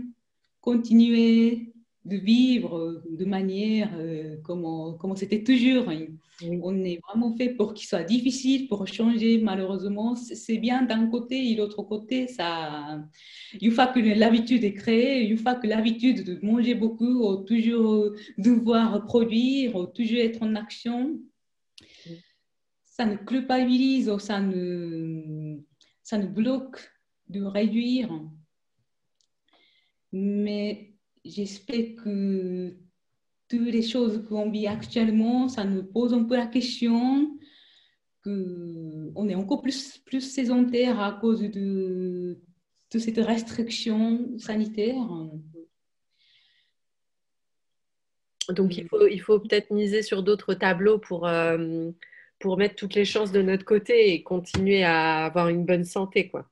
continuer 0.62 1.74
de 2.06 2.18
vivre 2.18 3.04
de 3.10 3.26
manière 3.26 3.92
euh, 3.96 4.38
comme, 4.44 4.98
comme 5.00 5.16
c'était 5.16 5.44
toujours. 5.44 5.86
On 6.44 6.84
est 6.84 7.00
vraiment 7.08 7.36
fait 7.36 7.50
pour 7.50 7.74
qu'il 7.74 7.88
soit 7.88 8.04
difficile, 8.04 8.68
pour 8.68 8.88
changer. 8.88 9.40
Malheureusement, 9.40 10.16
c'est 10.16 10.58
bien 10.58 10.84
d'un 10.84 11.08
côté 11.08 11.52
et 11.52 11.56
de 11.56 11.62
l'autre 11.62 11.84
côté, 11.84 12.28
ça, 12.28 13.00
une 13.62 13.72
fois 13.72 13.88
que 13.88 14.00
l'habitude 14.00 14.64
est 14.64 14.74
créée, 14.74 15.28
une 15.28 15.38
fois 15.38 15.56
que 15.56 15.68
l'habitude 15.68 16.24
de 16.24 16.40
manger 16.44 16.74
beaucoup, 16.74 17.28
ou 17.28 17.38
toujours 17.38 18.12
devoir 18.40 19.04
produire, 19.06 19.76
ou 19.76 19.86
toujours 19.86 20.20
être 20.20 20.42
en 20.42 20.56
action, 20.56 21.20
ça 22.92 23.06
nous 23.06 23.18
culpabilise 23.18 24.10
ou 24.10 24.20
ça 24.20 24.42
nous, 24.42 25.66
ça 26.04 26.18
nous 26.18 26.30
bloque 26.30 26.92
de 27.30 27.42
réduire. 27.42 28.12
Mais 30.12 30.94
j'espère 31.24 31.96
que 32.04 32.76
toutes 33.48 33.62
les 33.62 33.82
choses 33.82 34.26
qu'on 34.28 34.52
vit 34.52 34.68
actuellement, 34.68 35.48
ça 35.48 35.64
nous 35.64 35.84
pose 35.84 36.14
un 36.14 36.26
peu 36.26 36.36
la 36.36 36.48
question 36.48 37.38
qu'on 38.24 39.30
est 39.30 39.36
encore 39.36 39.62
plus, 39.62 39.98
plus 40.00 40.22
sédentaire 40.22 41.00
à 41.00 41.14
cause 41.14 41.42
de, 41.42 42.40
de 42.92 43.00
cette 43.00 43.18
restriction 43.18 44.38
sanitaire. 44.38 45.08
Donc, 48.50 48.76
il 48.76 48.86
faut, 48.90 49.08
il 49.08 49.22
faut 49.22 49.40
peut-être 49.40 49.72
miser 49.72 50.02
sur 50.02 50.24
d'autres 50.24 50.54
tableaux 50.54 51.00
pour, 51.00 51.26
euh, 51.26 51.90
pour 52.42 52.58
mettre 52.58 52.76
toutes 52.76 52.96
les 52.96 53.06
chances 53.06 53.32
de 53.32 53.42
notre 53.42 53.64
côté 53.64 54.14
et 54.14 54.24
continuer 54.24 54.84
à 54.84 55.26
avoir 55.26 55.48
une 55.48 55.66
bonne 55.66 55.86
santé. 55.86 56.28
Quoi. 56.28 56.46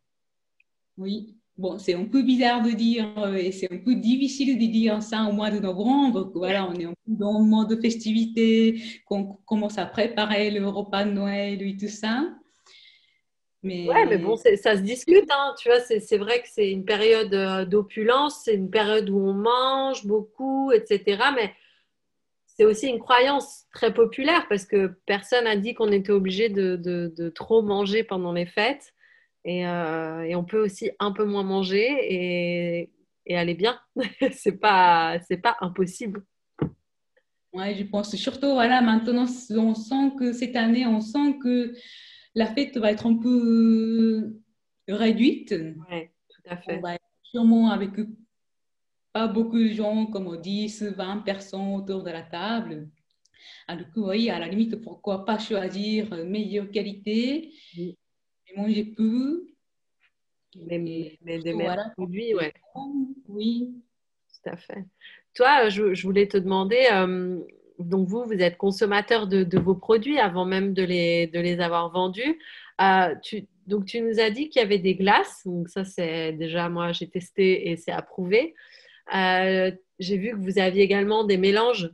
Oui, 0.98 1.36
bon, 1.58 1.78
c'est 1.80 1.96
un 1.96 2.06
peu 2.06 2.22
bizarre 2.22 2.62
de 2.62 2.72
dire 2.72 3.08
euh, 3.18 3.34
et 3.34 3.52
c'est 3.52 3.72
un 3.72 3.78
peu 3.78 3.96
difficile 3.96 4.58
de 4.58 4.72
dire 4.72 5.02
ça 5.04 5.24
au 5.24 5.32
mois 5.32 5.50
de 5.50 5.60
novembre. 5.60 6.32
Voilà, 6.34 6.70
on 6.70 6.74
est 6.74 6.86
un 6.86 6.94
peu 7.06 7.14
dans 7.14 7.40
le 7.40 7.46
mois 7.46 7.66
de 7.66 7.76
festivité, 7.76 8.82
qu'on 9.06 9.38
commence 9.46 9.78
à 9.78 9.86
préparer 9.86 10.52
le 10.52 10.68
repas 10.68 11.04
de 11.06 11.12
Noël 11.12 11.62
et 11.62 11.76
tout 11.76 11.88
ça. 11.88 12.30
Mais... 13.62 13.90
Ouais, 13.90 14.06
mais 14.06 14.18
bon, 14.18 14.38
ça 14.38 14.78
se 14.78 14.82
discute, 14.82 15.30
hein, 15.30 15.54
tu 15.60 15.68
vois, 15.68 15.82
c'est 15.82 16.18
vrai 16.18 16.42
que 16.42 16.48
c'est 16.50 16.72
une 16.72 16.86
période 16.86 17.34
euh, 17.34 17.66
d'opulence, 17.66 18.44
c'est 18.46 18.56
une 18.56 18.70
période 18.70 19.10
où 19.10 19.20
on 19.20 19.34
mange 19.34 20.06
beaucoup, 20.06 20.72
etc. 20.72 21.22
Mais 21.36 21.52
c'est 22.60 22.66
aussi 22.66 22.88
une 22.88 23.00
croyance 23.00 23.68
très 23.74 23.94
populaire 23.94 24.46
parce 24.50 24.66
que 24.66 24.88
personne 25.06 25.46
n'a 25.46 25.56
dit 25.56 25.74
qu'on 25.74 25.94
était 25.94 26.12
obligé 26.12 26.50
de, 26.50 26.76
de, 26.76 27.30
trop 27.30 27.62
manger 27.62 28.04
pendant 28.04 28.34
les 28.34 28.46
fêtes. 28.46 28.94
Et, 29.46 29.66
euh, 29.66 30.24
et, 30.24 30.36
on 30.36 30.44
peut 30.44 30.62
aussi 30.62 30.92
un 31.00 31.14
peu 31.14 31.24
moins 31.24 31.44
manger 31.44 31.88
et, 31.88 32.92
et 33.26 33.38
aller 33.38 33.54
bien. 33.54 33.80
c'est 34.34 34.60
pas, 34.60 35.20
c'est 35.26 35.38
pas 35.38 35.56
impossible. 35.62 36.26
Ouais, 37.54 37.76
je 37.76 37.86
pense 37.86 38.14
surtout, 38.18 38.52
voilà, 38.52 38.82
maintenant, 38.82 39.26
on 39.52 39.74
sent 39.74 40.12
que 40.20 40.34
cette 40.34 40.58
année, 40.58 40.86
on 40.86 41.00
sent 41.00 41.38
que 41.42 41.74
la 42.36 42.46
fête 42.46 42.76
va 42.76 42.92
être 42.92 43.08
un 43.08 43.16
peu 43.16 44.36
réduite. 44.90 45.56
Oui, 45.90 46.10
tout 46.28 46.42
à 46.50 46.58
fait. 46.58 46.76
On 46.76 46.82
va 46.82 46.98
sûrement 47.24 47.72
avec 47.72 47.92
pas 49.14 49.28
beaucoup 49.28 49.58
de 49.58 49.70
gens, 49.70 50.06
comme 50.08 50.40
10, 50.40 50.84
20 50.84 51.20
personnes 51.20 51.76
autour 51.76 52.04
de 52.04 52.12
la 52.12 52.22
table. 52.22 52.90
Alors, 53.68 53.86
ah, 53.96 54.00
oui, 54.00 54.30
à 54.30 54.40
la 54.40 54.48
limite, 54.48 54.82
pourquoi 54.82 55.26
pas 55.26 55.38
choisir 55.38 56.10
meilleure 56.26 56.70
qualité? 56.72 57.54
Et 57.78 57.98
manger 58.56 58.86
peu. 58.86 59.48
Mais, 60.56 60.80
mais, 61.22 61.40
des 61.40 61.54
meilleurs 61.54 61.94
produits, 61.96 62.34
ouais. 62.34 62.54
Oui. 63.28 63.76
Tout 64.34 64.50
à 64.50 64.58
fait. 64.58 64.86
Toi, 65.36 65.70
je, 65.70 65.94
je 65.94 66.04
voulais 66.04 66.28
te 66.28 66.38
demander, 66.38 66.88
euh, 66.92 67.40
donc 67.78 68.08
vous, 68.08 68.24
vous 68.26 68.34
êtes 68.34 68.58
consommateur 68.58 69.28
de, 69.28 69.44
de, 69.44 69.60
vos 69.60 69.76
produits 69.76 70.18
avant 70.18 70.46
même 70.46 70.74
de 70.74 70.84
les, 70.84 71.28
de 71.28 71.40
les 71.40 71.60
avoir 71.60 71.92
vendus. 71.92 72.40
Euh, 72.82 73.14
tu, 73.22 73.48
donc, 73.68 73.86
tu 73.86 74.02
nous 74.02 74.20
as 74.20 74.32
dit 74.32 74.50
qu'il 74.50 74.62
y 74.62 74.66
avait 74.66 74.80
des 74.80 74.96
glaces. 74.96 75.44
Donc, 75.46 75.70
ça, 75.70 75.86
c'est 75.86 76.34
déjà, 76.34 76.70
moi, 76.70 76.92
j'ai 76.92 77.08
testé 77.08 77.70
et 77.70 77.78
c'est 77.78 77.92
approuvé. 77.92 78.56
Euh, 79.16 79.72
j'ai 79.98 80.18
vu 80.18 80.32
que 80.32 80.38
vous 80.38 80.60
aviez 80.60 80.84
également 80.84 81.24
des 81.24 81.38
mélanges 81.38 81.92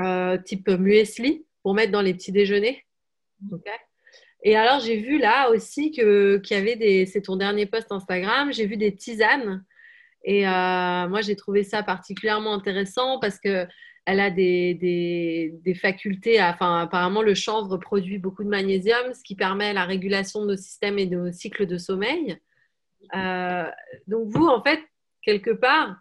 euh, 0.00 0.36
type 0.38 0.68
muesli 0.68 1.46
pour 1.62 1.74
mettre 1.74 1.92
dans 1.92 2.02
les 2.02 2.14
petits 2.14 2.32
déjeuners. 2.32 2.84
Et 4.42 4.56
alors, 4.56 4.80
j'ai 4.80 4.96
vu 4.96 5.18
là 5.18 5.50
aussi 5.50 5.90
qu'il 5.90 6.42
y 6.50 6.54
avait 6.54 6.76
des. 6.76 7.06
C'est 7.06 7.22
ton 7.22 7.36
dernier 7.36 7.66
post 7.66 7.90
Instagram. 7.90 8.52
J'ai 8.52 8.66
vu 8.66 8.76
des 8.76 8.94
tisanes. 8.94 9.64
Et 10.24 10.46
euh, 10.46 11.08
moi, 11.08 11.20
j'ai 11.20 11.36
trouvé 11.36 11.64
ça 11.64 11.82
particulièrement 11.82 12.54
intéressant 12.54 13.18
parce 13.20 13.38
que 13.38 13.66
elle 14.06 14.20
a 14.20 14.30
des, 14.30 14.74
des, 14.74 15.54
des, 15.64 15.74
facultés. 15.74 16.42
enfin, 16.42 16.82
apparemment, 16.82 17.22
le 17.22 17.34
chanvre 17.34 17.78
produit 17.78 18.18
beaucoup 18.18 18.44
de 18.44 18.50
magnésium, 18.50 19.14
ce 19.14 19.22
qui 19.22 19.34
permet 19.34 19.72
la 19.72 19.86
régulation 19.86 20.42
de 20.42 20.48
nos 20.48 20.56
systèmes 20.58 20.98
et 20.98 21.06
de 21.06 21.16
nos 21.16 21.32
cycles 21.32 21.66
de 21.66 21.78
sommeil. 21.78 22.36
donc, 24.06 24.28
vous, 24.28 24.46
en 24.46 24.62
fait, 24.62 24.80
quelque 25.22 25.52
part, 25.52 25.98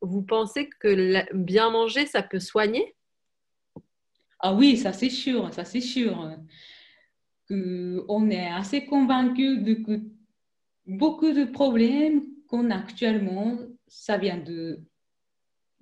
vous 0.00 0.22
pensez 0.22 0.68
que 0.68 1.34
bien 1.34 1.70
manger, 1.70 2.06
ça 2.06 2.22
peut 2.22 2.40
soigner? 2.40 2.94
Ah 4.38 4.54
oui, 4.54 4.76
ça 4.76 4.92
c'est 4.92 5.10
sûr, 5.10 5.52
ça 5.52 5.64
c'est 5.64 5.80
sûr. 5.80 6.36
On 7.50 8.30
est 8.30 8.48
assez 8.48 8.86
convaincu 8.86 9.58
de 9.58 9.74
que 9.74 10.00
beaucoup 10.86 11.32
de 11.32 11.44
problèmes 11.44 12.22
qu'on 12.48 12.70
a 12.70 12.76
actuellement, 12.76 13.58
ça 13.86 14.16
vient 14.16 14.38
de 14.38 14.80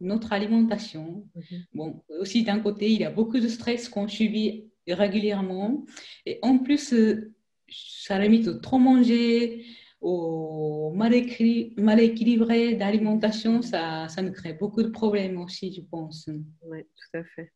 notre 0.00 0.33
alimentation. 0.33 1.26
Bon, 1.74 2.02
aussi 2.20 2.42
d'un 2.42 2.61
côté, 2.61 2.90
il 2.90 3.00
y 3.00 3.04
a 3.04 3.11
beaucoup 3.11 3.38
de 3.38 3.48
stress 3.48 3.88
qu'on 3.88 4.09
subit 4.09 4.70
régulièrement. 4.87 5.85
Et 6.24 6.38
en 6.42 6.59
plus, 6.59 6.92
euh, 6.92 7.33
ça 7.68 8.18
limite 8.18 8.61
trop 8.62 8.78
manger, 8.78 9.64
au 10.00 10.92
mal, 10.94 11.12
mal 11.76 12.00
équilibré 12.00 12.74
d'alimentation, 12.74 13.62
ça, 13.62 14.08
ça 14.08 14.22
nous 14.22 14.32
crée 14.32 14.52
beaucoup 14.52 14.82
de 14.82 14.90
problèmes 14.90 15.40
aussi, 15.40 15.72
je 15.72 15.80
pense. 15.80 16.28
Oui, 16.62 16.84
tout 16.84 17.18
à 17.18 17.24
fait. 17.24 17.52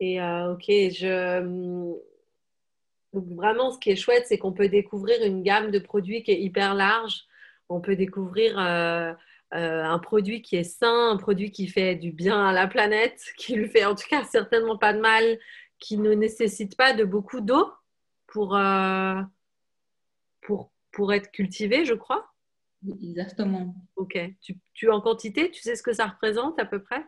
Et 0.00 0.20
euh, 0.20 0.54
ok, 0.54 0.64
je... 0.66 1.94
vraiment, 3.12 3.70
ce 3.70 3.78
qui 3.78 3.90
est 3.90 3.96
chouette, 3.96 4.24
c'est 4.26 4.38
qu'on 4.38 4.52
peut 4.52 4.68
découvrir 4.68 5.24
une 5.24 5.42
gamme 5.42 5.70
de 5.70 5.78
produits 5.78 6.22
qui 6.22 6.32
est 6.32 6.40
hyper 6.40 6.74
large. 6.74 7.22
On 7.68 7.80
peut 7.80 7.96
découvrir 7.96 8.58
euh, 8.58 9.12
euh, 9.54 9.84
un 9.84 9.98
produit 9.98 10.42
qui 10.42 10.56
est 10.56 10.64
sain, 10.64 11.12
un 11.12 11.16
produit 11.16 11.52
qui 11.52 11.68
fait 11.68 11.94
du 11.94 12.10
bien 12.10 12.44
à 12.44 12.52
la 12.52 12.66
planète, 12.66 13.22
qui 13.38 13.54
lui 13.54 13.68
fait 13.68 13.84
en 13.84 13.94
tout 13.94 14.08
cas 14.10 14.24
certainement 14.24 14.76
pas 14.76 14.92
de 14.92 15.00
mal, 15.00 15.38
qui 15.78 15.98
ne 15.98 16.12
nécessite 16.14 16.76
pas 16.76 16.92
de 16.92 17.04
beaucoup 17.04 17.40
d'eau 17.40 17.72
pour, 18.26 18.58
pour 20.40 20.71
pour 20.92 21.12
être 21.12 21.30
cultivé, 21.30 21.84
je 21.84 21.94
crois. 21.94 22.32
Exactement. 23.02 23.74
Ok. 23.96 24.18
Tu, 24.40 24.56
tu 24.74 24.90
en 24.90 25.00
quantité, 25.00 25.50
tu 25.50 25.62
sais 25.62 25.76
ce 25.76 25.82
que 25.82 25.92
ça 25.92 26.06
représente 26.06 26.58
à 26.58 26.64
peu 26.64 26.82
près? 26.82 27.04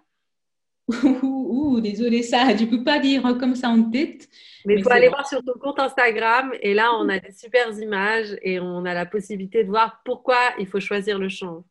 Ouh, 1.23 1.81
désolé 1.81 2.23
ça, 2.23 2.55
je 2.55 2.66
peux 2.66 2.85
pas 2.85 2.99
dire 2.99 3.23
comme 3.38 3.55
ça 3.55 3.68
en 3.68 3.90
tête. 3.90 4.29
Mais 4.66 4.75
il 4.75 4.83
faut 4.83 4.92
aller 4.92 5.09
voir 5.09 5.27
sur 5.27 5.42
ton 5.42 5.55
compte 5.55 5.81
Instagram 5.81 6.53
et 6.61 6.75
là 6.75 6.90
on 7.01 7.09
a 7.09 7.18
des 7.18 7.33
super 7.33 7.70
images 7.79 8.37
et 8.42 8.61
on 8.61 8.85
a 8.85 8.92
la 8.92 9.07
possibilité 9.07 9.64
de 9.64 9.70
voir 9.70 10.03
pourquoi 10.05 10.37
il 10.59 10.66
faut 10.66 10.81
choisir 10.81 11.18
le 11.18 11.31
champ 11.31 11.64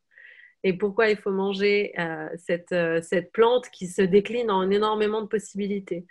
et 0.63 0.73
pourquoi 0.73 1.09
il 1.09 1.17
faut 1.17 1.31
manger 1.31 1.93
euh, 1.99 2.27
cette, 2.37 2.71
euh, 2.71 3.01
cette 3.01 3.31
plante 3.31 3.69
qui 3.69 3.87
se 3.87 4.01
décline 4.01 4.49
en 4.49 4.71
énormément 4.71 5.21
de 5.21 5.27
possibilités. 5.27 6.05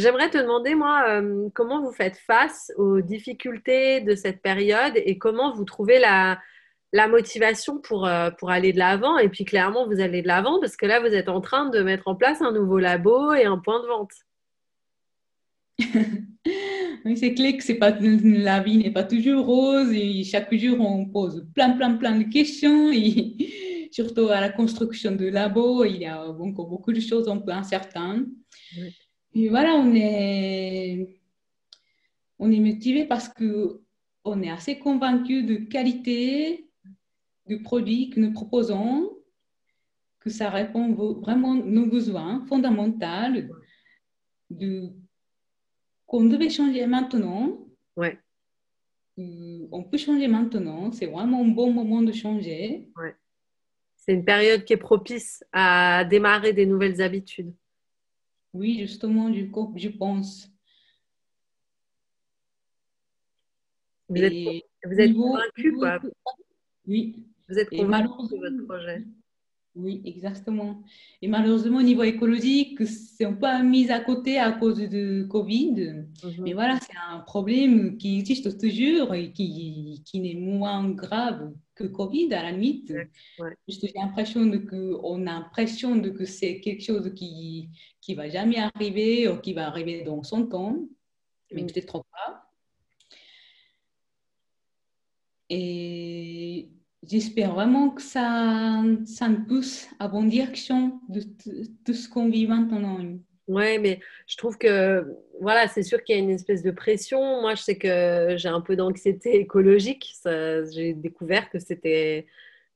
J'aimerais 0.00 0.30
te 0.30 0.38
demander, 0.38 0.74
moi, 0.74 1.04
euh, 1.08 1.48
comment 1.54 1.82
vous 1.82 1.92
faites 1.92 2.16
face 2.16 2.72
aux 2.78 3.02
difficultés 3.02 4.00
de 4.00 4.14
cette 4.14 4.40
période 4.40 4.94
et 4.96 5.18
comment 5.18 5.52
vous 5.54 5.64
trouvez 5.64 5.98
la, 5.98 6.38
la 6.94 7.06
motivation 7.06 7.78
pour, 7.78 8.06
euh, 8.06 8.30
pour 8.30 8.50
aller 8.50 8.72
de 8.72 8.78
l'avant. 8.78 9.18
Et 9.18 9.28
puis, 9.28 9.44
clairement, 9.44 9.86
vous 9.86 10.00
allez 10.00 10.22
de 10.22 10.26
l'avant 10.26 10.58
parce 10.58 10.76
que 10.76 10.86
là, 10.86 11.00
vous 11.00 11.14
êtes 11.14 11.28
en 11.28 11.42
train 11.42 11.68
de 11.68 11.82
mettre 11.82 12.08
en 12.08 12.14
place 12.14 12.40
un 12.40 12.52
nouveau 12.52 12.78
labo 12.78 13.34
et 13.34 13.44
un 13.44 13.58
point 13.58 13.82
de 13.82 13.88
vente. 13.88 14.12
oui, 17.04 17.16
c'est 17.18 17.34
clair 17.34 17.52
que 17.58 17.72
pas, 17.74 17.90
la 18.00 18.60
vie 18.60 18.78
n'est 18.78 18.92
pas 18.92 19.04
toujours 19.04 19.44
rose 19.44 19.92
et 19.92 20.24
chaque 20.24 20.54
jour, 20.54 20.80
on 20.80 21.04
pose 21.06 21.46
plein, 21.54 21.72
plein, 21.72 21.96
plein 21.96 22.18
de 22.18 22.24
questions. 22.24 22.90
Et 22.90 23.88
surtout 23.92 24.28
à 24.28 24.40
la 24.40 24.48
construction 24.48 25.12
de 25.12 25.26
labo, 25.26 25.84
il 25.84 25.98
y 25.98 26.06
a 26.06 26.26
encore 26.26 26.68
beaucoup 26.68 26.92
de 26.94 27.00
choses 27.00 27.28
un 27.28 27.36
peu 27.36 27.52
incertaines. 27.52 28.28
Et 29.34 29.48
voilà, 29.48 29.74
on 29.74 29.94
est, 29.94 31.20
on 32.38 32.50
est 32.50 32.60
motivé 32.60 33.04
parce 33.04 33.28
que 33.28 33.80
on 34.24 34.42
est 34.42 34.50
assez 34.50 34.78
convaincu 34.78 35.44
de 35.44 35.56
qualité 35.56 36.68
du 37.46 37.62
produit 37.62 38.10
que 38.10 38.20
nous 38.20 38.32
proposons, 38.32 39.10
que 40.20 40.30
ça 40.30 40.50
répond 40.50 40.92
vraiment 41.20 41.52
à 41.52 41.56
nos 41.56 41.86
besoins 41.86 42.44
fondamentaux, 42.46 43.54
de, 44.50 44.90
qu'on 46.06 46.24
devait 46.24 46.50
changer 46.50 46.86
maintenant. 46.86 47.66
Ouais. 47.96 48.18
On 49.16 49.84
peut 49.84 49.98
changer 49.98 50.28
maintenant, 50.28 50.92
c'est 50.92 51.06
vraiment 51.06 51.42
un 51.42 51.48
bon 51.48 51.72
moment 51.72 52.02
de 52.02 52.12
changer. 52.12 52.88
Ouais. 52.96 53.14
C'est 53.96 54.14
une 54.14 54.24
période 54.24 54.64
qui 54.64 54.72
est 54.72 54.78
propice 54.78 55.44
à 55.52 56.04
démarrer 56.04 56.52
des 56.52 56.66
nouvelles 56.66 57.02
habitudes. 57.02 57.52
Oui, 58.52 58.78
justement, 58.80 59.32
je, 59.32 59.44
je 59.76 59.88
pense. 59.88 60.50
Vous 64.08 64.16
êtes, 64.16 64.64
vous 64.84 65.00
êtes 65.00 65.14
convaincu, 65.14 65.72
quoi. 65.72 65.98
Oui. 66.86 67.24
Vous 67.48 67.58
êtes 67.58 67.70
convaincu 67.70 68.08
de 68.08 68.36
votre 68.36 68.66
projet. 68.66 69.04
Oui, 69.76 70.02
exactement. 70.04 70.82
Et 71.22 71.28
malheureusement, 71.28 71.78
au 71.78 71.82
niveau 71.82 72.02
écologique, 72.02 72.84
c'est 72.86 73.24
un 73.24 73.34
peu 73.34 73.62
mis 73.62 73.88
à 73.90 74.00
côté 74.00 74.38
à 74.38 74.50
cause 74.52 74.78
de 74.78 75.22
Covid. 75.24 76.06
Mhm. 76.24 76.42
Mais 76.42 76.54
voilà, 76.54 76.78
c'est 76.80 76.96
un 77.08 77.20
problème 77.20 77.96
qui 77.96 78.18
existe 78.18 78.60
toujours 78.60 79.14
et 79.14 79.32
qui, 79.32 80.02
qui 80.04 80.20
n'est 80.20 80.34
moins 80.34 80.90
grave 80.90 81.52
que 81.80 81.86
Covid 81.86 82.32
à 82.34 82.42
la 82.42 82.52
limite. 82.52 82.92
J'ai 83.68 83.92
l'impression 83.94 84.44
de 84.46 84.58
que 84.58 84.94
a 85.02 85.18
l'impression 85.18 86.00
que 86.00 86.24
c'est 86.24 86.60
quelque 86.60 86.82
chose 86.82 87.12
qui 87.14 87.70
qui 88.00 88.14
va 88.14 88.28
jamais 88.28 88.58
arriver 88.58 89.28
ou 89.28 89.38
qui 89.40 89.52
va 89.54 89.66
arriver 89.66 90.02
dans 90.02 90.22
son 90.22 90.46
temps, 90.46 90.76
mais 91.52 91.64
peut-être 91.64 91.86
trop 91.86 92.04
pas. 92.12 92.46
Et 95.48 96.70
j'espère 97.02 97.54
vraiment 97.54 97.90
que 97.90 98.02
ça, 98.02 98.82
ça 99.04 99.28
nous 99.28 99.44
pousse 99.44 99.88
à 99.98 100.06
bonne 100.08 100.28
direction 100.28 101.00
de 101.08 101.22
tout 101.84 101.94
ce 101.94 102.08
qu'on 102.08 102.28
vit 102.28 102.46
maintenant. 102.46 102.98
Ouais, 103.50 103.78
mais 103.78 103.98
je 104.28 104.36
trouve 104.36 104.58
que 104.58 105.04
voilà, 105.40 105.66
c'est 105.66 105.82
sûr 105.82 106.04
qu'il 106.04 106.14
y 106.14 106.18
a 106.18 106.22
une 106.22 106.30
espèce 106.30 106.62
de 106.62 106.70
pression. 106.70 107.40
Moi, 107.40 107.56
je 107.56 107.62
sais 107.62 107.76
que 107.76 108.36
j'ai 108.36 108.48
un 108.48 108.60
peu 108.60 108.76
d'anxiété 108.76 109.34
écologique. 109.40 110.14
J'ai 110.24 110.94
découvert 110.94 111.50
que 111.50 111.58
c'était 111.58 112.26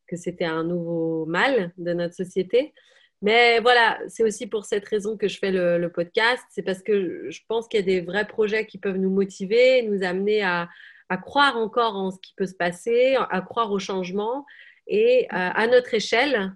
que 0.09 0.17
c'était 0.17 0.45
un 0.45 0.65
nouveau 0.65 1.27
mal 1.27 1.73
de 1.79 1.93
notre 1.93 2.15
société. 2.15 2.75
Mais 3.23 3.61
voilà, 3.61 4.01
c'est 4.09 4.25
aussi 4.25 4.49
pour 4.49 4.65
cette 4.65 4.87
raison 4.89 5.17
que 5.17 5.29
je 5.29 5.39
fais 5.39 5.53
le, 5.53 5.89
podcast. 5.89 6.43
C'est 6.51 6.63
parce 6.63 6.83
que 6.83 7.31
je 7.31 7.41
pense 7.49 7.69
qu'il 7.69 7.81
y 7.81 7.83
a 7.83 7.87
des 7.87 8.01
vrais 8.01 8.27
projets 8.27 8.67
qui 8.67 8.79
peuvent 8.79 8.99
nous 8.99 9.11
motiver, 9.11 9.83
nous 9.83 10.03
amener 10.03 10.43
à, 10.43 10.69
croire 11.23 11.57
encore 11.57 11.95
en 11.95 12.11
ce 12.11 12.19
qui 12.21 12.35
peut 12.37 12.47
se 12.47 12.55
passer, 12.55 13.17
à 13.31 13.41
croire 13.41 13.71
au 13.71 13.79
changement 13.79 14.45
et 14.89 15.27
euh, 15.27 15.29
à 15.31 15.69
notre 15.69 15.95
échelle. 15.95 16.53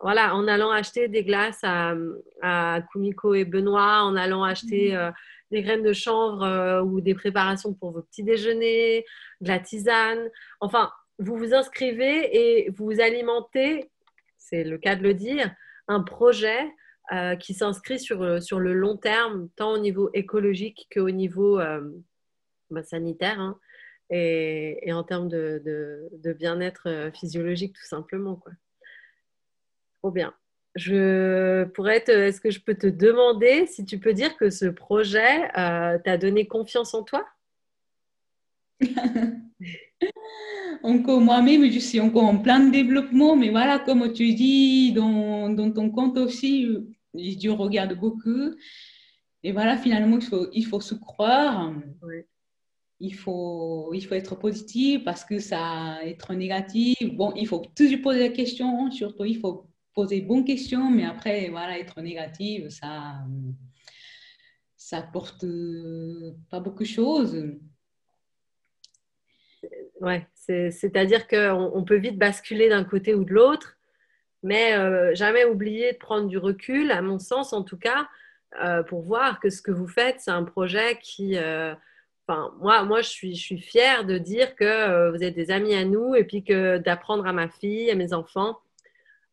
Voilà, 0.00 0.34
en 0.34 0.48
allant 0.48 0.70
acheter 0.70 1.08
des 1.08 1.24
glaces 1.24 1.60
à, 1.62 1.94
à 2.40 2.80
Kumiko 2.90 3.34
et 3.34 3.44
Benoît, 3.44 4.02
en 4.02 4.16
allant 4.16 4.42
acheter 4.42 4.92
mhm. 4.92 4.98
euh, 4.98 5.10
des 5.50 5.62
graines 5.62 5.82
de 5.82 5.92
chanvre 5.92 6.42
euh, 6.42 6.82
ou 6.82 7.02
des 7.02 7.14
préparations 7.14 7.74
pour 7.74 7.92
vos 7.92 8.02
petits 8.02 8.22
déjeuners, 8.22 9.04
de 9.42 9.48
la 9.48 9.58
tisane. 9.58 10.30
Enfin, 10.60 10.90
vous 11.18 11.36
vous 11.36 11.52
inscrivez 11.52 12.34
et 12.34 12.70
vous 12.70 12.86
vous 12.86 13.00
alimentez, 13.00 13.90
c'est 14.38 14.64
le 14.64 14.78
cas 14.78 14.96
de 14.96 15.02
le 15.02 15.12
dire, 15.12 15.54
un 15.86 16.00
projet 16.00 16.72
euh, 17.12 17.36
qui 17.36 17.52
s'inscrit 17.52 17.98
sur, 17.98 18.42
sur 18.42 18.58
le 18.58 18.72
long 18.72 18.96
terme, 18.96 19.50
tant 19.56 19.72
au 19.72 19.78
niveau 19.78 20.08
écologique 20.14 20.88
qu'au 20.94 21.10
niveau 21.10 21.60
bah, 22.70 22.82
sanitaire 22.84 23.38
hein, 23.38 23.58
et, 24.08 24.90
en 24.92 25.04
termes 25.04 25.28
de, 25.28 25.60
de, 25.62 26.32
bien-être 26.32 27.10
physiologique, 27.12 27.74
tout 27.74 27.86
simplement. 27.86 28.36
Quoi. 28.36 28.52
Trop 30.02 30.10
bien. 30.10 30.32
Je 30.76 31.64
pourrais 31.64 32.04
est-ce 32.06 32.40
que 32.40 32.50
je 32.50 32.60
peux 32.60 32.74
te 32.74 32.86
demander 32.86 33.66
si 33.66 33.84
tu 33.84 33.98
peux 33.98 34.14
dire 34.14 34.36
que 34.36 34.50
ce 34.50 34.66
projet 34.66 35.48
t'a 35.52 36.16
donné 36.16 36.46
confiance 36.46 36.94
en 36.94 37.02
toi? 37.02 37.26
Encore 40.82 41.20
moi-même, 41.20 41.70
je 41.70 41.78
suis 41.78 42.00
encore 42.00 42.24
en 42.24 42.38
plein 42.38 42.70
développement, 42.70 43.36
mais 43.36 43.50
voilà, 43.50 43.78
comme 43.78 44.10
tu 44.14 44.32
dis 44.32 44.92
dans, 44.92 45.50
dans 45.50 45.70
ton 45.70 45.90
compte 45.90 46.16
aussi, 46.16 46.66
je 47.14 47.50
regarde 47.50 47.98
beaucoup. 47.98 48.54
Et 49.42 49.52
voilà, 49.52 49.76
finalement, 49.76 50.16
il 50.18 50.24
faut, 50.24 50.48
il 50.52 50.64
faut 50.64 50.80
se 50.80 50.94
croire. 50.94 51.74
Il, 53.00 53.14
faut, 53.14 53.92
il 53.92 54.06
faut 54.06 54.14
être 54.14 54.36
positif 54.36 55.04
parce 55.04 55.24
que 55.24 55.38
ça 55.38 55.98
être 56.02 56.32
négatif. 56.32 56.96
Bon, 57.12 57.32
il 57.36 57.46
faut 57.46 57.62
toujours 57.74 58.00
poser 58.00 58.20
la 58.20 58.28
question, 58.30 58.90
surtout 58.90 59.24
il 59.24 59.38
faut 59.38 59.69
poser 59.94 60.20
bonnes 60.20 60.44
questions, 60.44 60.90
mais 60.90 61.04
après, 61.04 61.48
voilà, 61.48 61.78
être 61.78 62.00
négatif, 62.00 62.68
ça 62.68 63.24
ça 64.76 65.02
porte 65.02 65.44
pas 66.50 66.58
beaucoup 66.58 66.82
de 66.82 66.88
choses. 66.88 67.54
Ouais, 70.00 70.26
c'est-à-dire 70.34 71.28
qu'on 71.28 71.84
peut 71.86 71.98
vite 71.98 72.18
basculer 72.18 72.68
d'un 72.70 72.84
côté 72.84 73.14
ou 73.14 73.24
de 73.24 73.32
l'autre, 73.32 73.76
mais 74.42 74.74
euh, 74.74 75.14
jamais 75.14 75.44
oublier 75.44 75.92
de 75.92 75.98
prendre 75.98 76.26
du 76.26 76.38
recul, 76.38 76.90
à 76.90 77.02
mon 77.02 77.18
sens 77.18 77.52
en 77.52 77.62
tout 77.62 77.76
cas, 77.76 78.08
euh, 78.64 78.82
pour 78.82 79.02
voir 79.02 79.38
que 79.38 79.50
ce 79.50 79.60
que 79.60 79.70
vous 79.70 79.86
faites, 79.86 80.20
c'est 80.20 80.30
un 80.30 80.44
projet 80.44 80.98
qui... 81.00 81.36
Euh, 81.36 81.74
enfin, 82.26 82.52
moi, 82.60 82.82
moi 82.84 83.02
je, 83.02 83.10
suis, 83.10 83.34
je 83.36 83.42
suis 83.42 83.60
fière 83.60 84.04
de 84.06 84.16
dire 84.16 84.56
que 84.56 85.10
vous 85.10 85.22
êtes 85.22 85.34
des 85.34 85.50
amis 85.50 85.74
à 85.74 85.84
nous 85.84 86.14
et 86.14 86.24
puis 86.24 86.42
que 86.42 86.78
d'apprendre 86.78 87.26
à 87.26 87.32
ma 87.32 87.48
fille, 87.48 87.90
à 87.90 87.94
mes 87.94 88.14
enfants, 88.14 88.58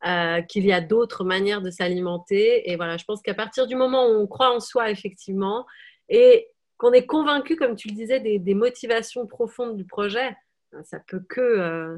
qu'il 0.03 0.65
y 0.65 0.71
a 0.71 0.81
d'autres 0.81 1.23
manières 1.23 1.61
de 1.61 1.71
s'alimenter. 1.71 2.69
Et 2.71 2.75
voilà, 2.75 2.97
je 2.97 3.05
pense 3.05 3.21
qu'à 3.21 3.33
partir 3.33 3.67
du 3.67 3.75
moment 3.75 4.07
où 4.07 4.21
on 4.21 4.27
croit 4.27 4.55
en 4.55 4.59
soi, 4.59 4.91
effectivement, 4.91 5.65
et 6.09 6.47
qu'on 6.77 6.93
est 6.93 7.05
convaincu, 7.05 7.55
comme 7.55 7.75
tu 7.75 7.87
le 7.89 7.95
disais, 7.95 8.19
des 8.19 8.53
motivations 8.53 9.25
profondes 9.25 9.75
du 9.75 9.85
projet, 9.85 10.35
ça 10.83 10.99
peut 10.99 11.21
que 11.27 11.41
euh, 11.41 11.97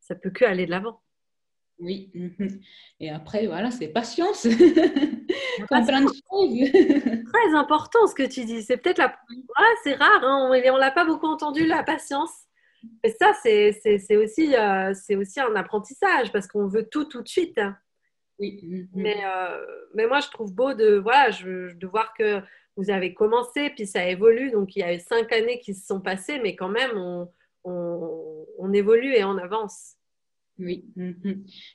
ça 0.00 0.14
peut 0.14 0.30
que 0.30 0.44
aller 0.44 0.66
de 0.66 0.70
l'avant. 0.70 1.00
Oui. 1.78 2.10
Et 3.00 3.10
après, 3.10 3.46
voilà, 3.46 3.70
c'est 3.70 3.88
patience. 3.88 4.42
Très 7.32 7.54
important 7.54 8.06
ce 8.06 8.14
que 8.14 8.28
tu 8.28 8.44
dis. 8.44 8.62
C'est 8.62 8.76
peut-être 8.76 8.98
la. 8.98 9.16
c'est 9.82 9.94
rare, 9.94 10.22
hein. 10.22 10.48
on 10.48 10.54
ne 10.54 10.78
l'a 10.78 10.90
pas 10.90 11.04
beaucoup 11.04 11.26
entendu, 11.26 11.66
la 11.66 11.82
patience. 11.82 12.32
Mais 13.02 13.10
ça, 13.10 13.32
c'est 13.42 14.16
aussi, 14.16 14.54
euh, 14.54 14.92
aussi 15.18 15.40
un 15.40 15.54
apprentissage 15.54 16.32
parce 16.32 16.46
qu'on 16.46 16.66
veut 16.66 16.88
tout 16.88 17.04
tout 17.04 17.22
de 17.22 17.28
suite. 17.28 17.60
Oui. 18.38 18.88
Mais, 18.94 19.24
euh, 19.24 19.64
mais 19.94 20.06
moi, 20.06 20.20
je 20.20 20.28
trouve 20.28 20.52
beau 20.52 20.74
de, 20.74 20.96
voilà, 20.96 21.30
je, 21.30 21.74
de 21.74 21.86
voir 21.86 22.12
que 22.14 22.40
vous 22.76 22.90
avez 22.90 23.14
commencé, 23.14 23.70
puis 23.70 23.86
ça 23.86 24.08
évolue. 24.08 24.50
Donc, 24.50 24.74
il 24.74 24.80
y 24.80 24.82
a 24.82 24.94
eu 24.94 25.00
cinq 25.00 25.32
années 25.32 25.60
qui 25.60 25.74
se 25.74 25.86
sont 25.86 26.00
passées, 26.00 26.40
mais 26.40 26.56
quand 26.56 26.68
même, 26.70 26.96
on, 26.96 27.28
on, 27.64 28.72
évolue 28.72 29.14
et 29.14 29.24
on 29.24 29.36
avance. 29.38 29.96
Oui. 30.58 30.84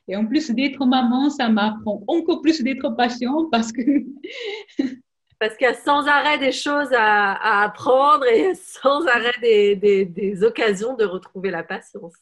Et 0.08 0.16
en 0.16 0.26
plus 0.26 0.50
d'être 0.50 0.84
maman, 0.84 1.30
ça 1.30 1.48
m'apprend 1.48 2.02
encore 2.06 2.42
plus 2.42 2.62
d'être 2.62 2.90
patient 2.90 3.48
parce 3.50 3.72
que... 3.72 3.82
parce 5.38 5.56
qu'il 5.56 5.66
y 5.66 5.70
a 5.70 5.74
sans 5.74 6.06
arrêt 6.06 6.38
des 6.38 6.52
choses 6.52 6.92
à, 6.92 7.62
apprendre 7.62 8.24
et 8.26 8.54
sans 8.82 9.06
arrêt 9.06 9.32
des, 9.40 10.42
occasions 10.42 10.94
de 10.94 11.04
retrouver 11.04 11.50
la 11.50 11.62
patience. 11.62 12.14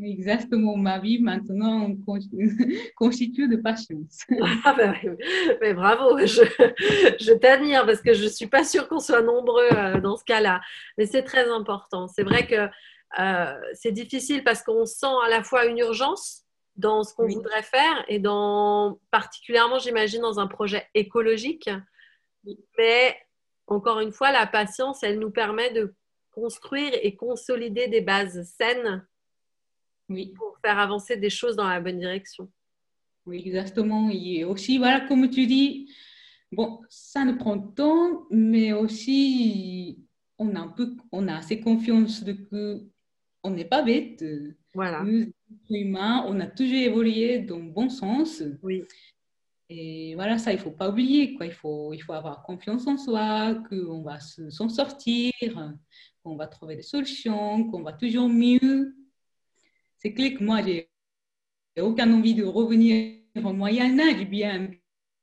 Exactement, 0.00 0.76
ma 0.76 0.98
vie 0.98 1.18
maintenant 1.18 1.90
constitue 2.96 3.48
de 3.48 3.56
patience. 3.56 4.24
Ah 4.64 4.74
ben 4.76 4.94
mais 5.60 5.74
bravo, 5.74 6.18
je, 6.18 6.44
je 7.18 7.32
t'admire 7.32 7.86
parce 7.86 8.02
que 8.02 8.12
je 8.12 8.24
ne 8.24 8.28
suis 8.28 8.46
pas 8.46 8.62
sûre 8.62 8.88
qu'on 8.88 9.00
soit 9.00 9.22
nombreux 9.22 9.68
euh, 9.72 10.00
dans 10.00 10.16
ce 10.16 10.24
cas-là. 10.24 10.60
Mais 10.98 11.06
c'est 11.06 11.22
très 11.22 11.48
important. 11.50 12.08
C'est 12.08 12.22
vrai 12.22 12.46
que 12.46 12.68
euh, 13.18 13.60
c'est 13.72 13.92
difficile 13.92 14.44
parce 14.44 14.62
qu'on 14.62 14.86
sent 14.86 15.06
à 15.24 15.30
la 15.30 15.42
fois 15.42 15.66
une 15.66 15.78
urgence 15.78 16.42
dans 16.76 17.04
ce 17.04 17.14
qu'on 17.14 17.28
voudrait 17.28 17.62
faire 17.62 18.04
et 18.08 18.18
dans 18.18 18.98
particulièrement, 19.10 19.78
j'imagine, 19.78 20.20
dans 20.20 20.40
un 20.40 20.46
projet 20.46 20.86
écologique. 20.94 21.70
Mais 22.78 23.16
encore 23.66 24.00
une 24.00 24.12
fois, 24.12 24.32
la 24.32 24.46
patience, 24.46 25.02
elle 25.02 25.18
nous 25.18 25.30
permet 25.30 25.72
de 25.72 25.94
construire 26.30 26.92
et 27.02 27.14
consolider 27.14 27.88
des 27.88 28.00
bases 28.00 28.42
saines 28.58 29.06
oui. 30.08 30.32
pour 30.36 30.58
faire 30.60 30.78
avancer 30.78 31.16
des 31.16 31.30
choses 31.30 31.56
dans 31.56 31.68
la 31.68 31.80
bonne 31.80 31.98
direction. 31.98 32.50
Oui, 33.26 33.42
exactement. 33.46 34.10
Et 34.10 34.44
aussi, 34.44 34.78
voilà, 34.78 35.00
comme 35.00 35.30
tu 35.30 35.46
dis, 35.46 35.90
bon, 36.52 36.80
ça 36.88 37.24
nous 37.24 37.38
prend 37.38 37.58
temps, 37.58 38.26
mais 38.30 38.72
aussi, 38.72 40.04
on 40.38 40.54
a, 40.54 40.60
un 40.60 40.68
peu, 40.68 40.96
on 41.12 41.28
a 41.28 41.36
assez 41.36 41.60
confiance 41.60 42.22
de 42.22 42.32
que 42.32 42.82
on 43.42 43.50
n'est 43.50 43.64
pas 43.64 43.82
bête. 43.82 44.24
Voilà. 44.74 45.02
Nous, 45.04 45.32
humains, 45.70 46.24
on 46.26 46.40
a 46.40 46.46
toujours 46.46 46.78
évolué 46.78 47.40
dans 47.40 47.58
le 47.58 47.70
bon 47.70 47.88
sens. 47.88 48.42
Oui. 48.62 48.84
Et 49.70 50.14
voilà, 50.14 50.38
ça, 50.38 50.52
il 50.52 50.56
ne 50.56 50.60
faut 50.60 50.70
pas 50.70 50.90
oublier. 50.90 51.34
Quoi. 51.34 51.46
Il, 51.46 51.52
faut, 51.52 51.92
il 51.92 52.00
faut 52.00 52.12
avoir 52.12 52.42
confiance 52.42 52.86
en 52.86 52.98
soi, 52.98 53.54
qu'on 53.68 54.02
va 54.02 54.20
s'en 54.20 54.68
sortir, 54.68 55.32
qu'on 56.22 56.36
va 56.36 56.46
trouver 56.46 56.76
des 56.76 56.82
solutions, 56.82 57.64
qu'on 57.70 57.82
va 57.82 57.92
toujours 57.92 58.28
mieux 58.28 58.94
c'est 60.04 60.12
clair 60.12 60.34
que 60.38 60.44
moi, 60.44 60.60
j'ai 60.60 60.90
aucun 61.80 62.12
envie 62.12 62.34
de 62.34 62.44
revenir 62.44 63.22
au 63.36 63.54
Moyen 63.54 63.98
Âge, 63.98 64.26
bien, 64.26 64.68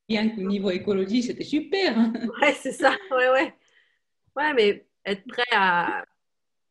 bien 0.09 0.29
qu'au 0.29 0.41
niveau 0.41 0.71
écologie, 0.71 1.21
c'était 1.21 1.43
super. 1.43 1.99
Hein. 1.99 2.13
Ouais, 2.41 2.53
c'est 2.53 2.71
ça. 2.71 2.89
Ouais, 3.11 3.29
ouais. 3.29 3.53
Ouais, 4.35 4.53
mais 4.55 4.87
être 5.05 5.23
prêt 5.27 5.45
à 5.51 6.03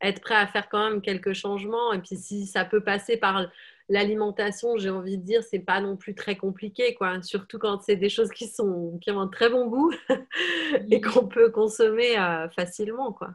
être 0.00 0.20
prêt 0.22 0.34
à 0.34 0.48
faire 0.48 0.68
quand 0.68 0.90
même 0.90 1.02
quelques 1.02 1.34
changements. 1.34 1.92
Et 1.92 2.00
puis 2.00 2.16
si 2.16 2.46
ça 2.46 2.64
peut 2.64 2.82
passer 2.82 3.16
par 3.16 3.48
l'alimentation, 3.90 4.78
j'ai 4.78 4.88
envie 4.88 5.18
de 5.18 5.22
dire, 5.24 5.42
c'est 5.42 5.58
pas 5.58 5.80
non 5.80 5.96
plus 5.96 6.14
très 6.14 6.36
compliqué, 6.36 6.94
quoi. 6.94 7.20
Surtout 7.22 7.58
quand 7.58 7.82
c'est 7.82 7.96
des 7.96 8.08
choses 8.08 8.30
qui 8.30 8.46
sont 8.46 8.98
qui 9.02 9.10
ont 9.10 9.20
un 9.20 9.28
très 9.28 9.50
bon 9.50 9.66
goût 9.66 9.92
et 10.90 11.00
qu'on 11.00 11.26
peut 11.26 11.50
consommer 11.50 12.18
euh, 12.18 12.48
facilement, 12.50 13.12
quoi. 13.12 13.34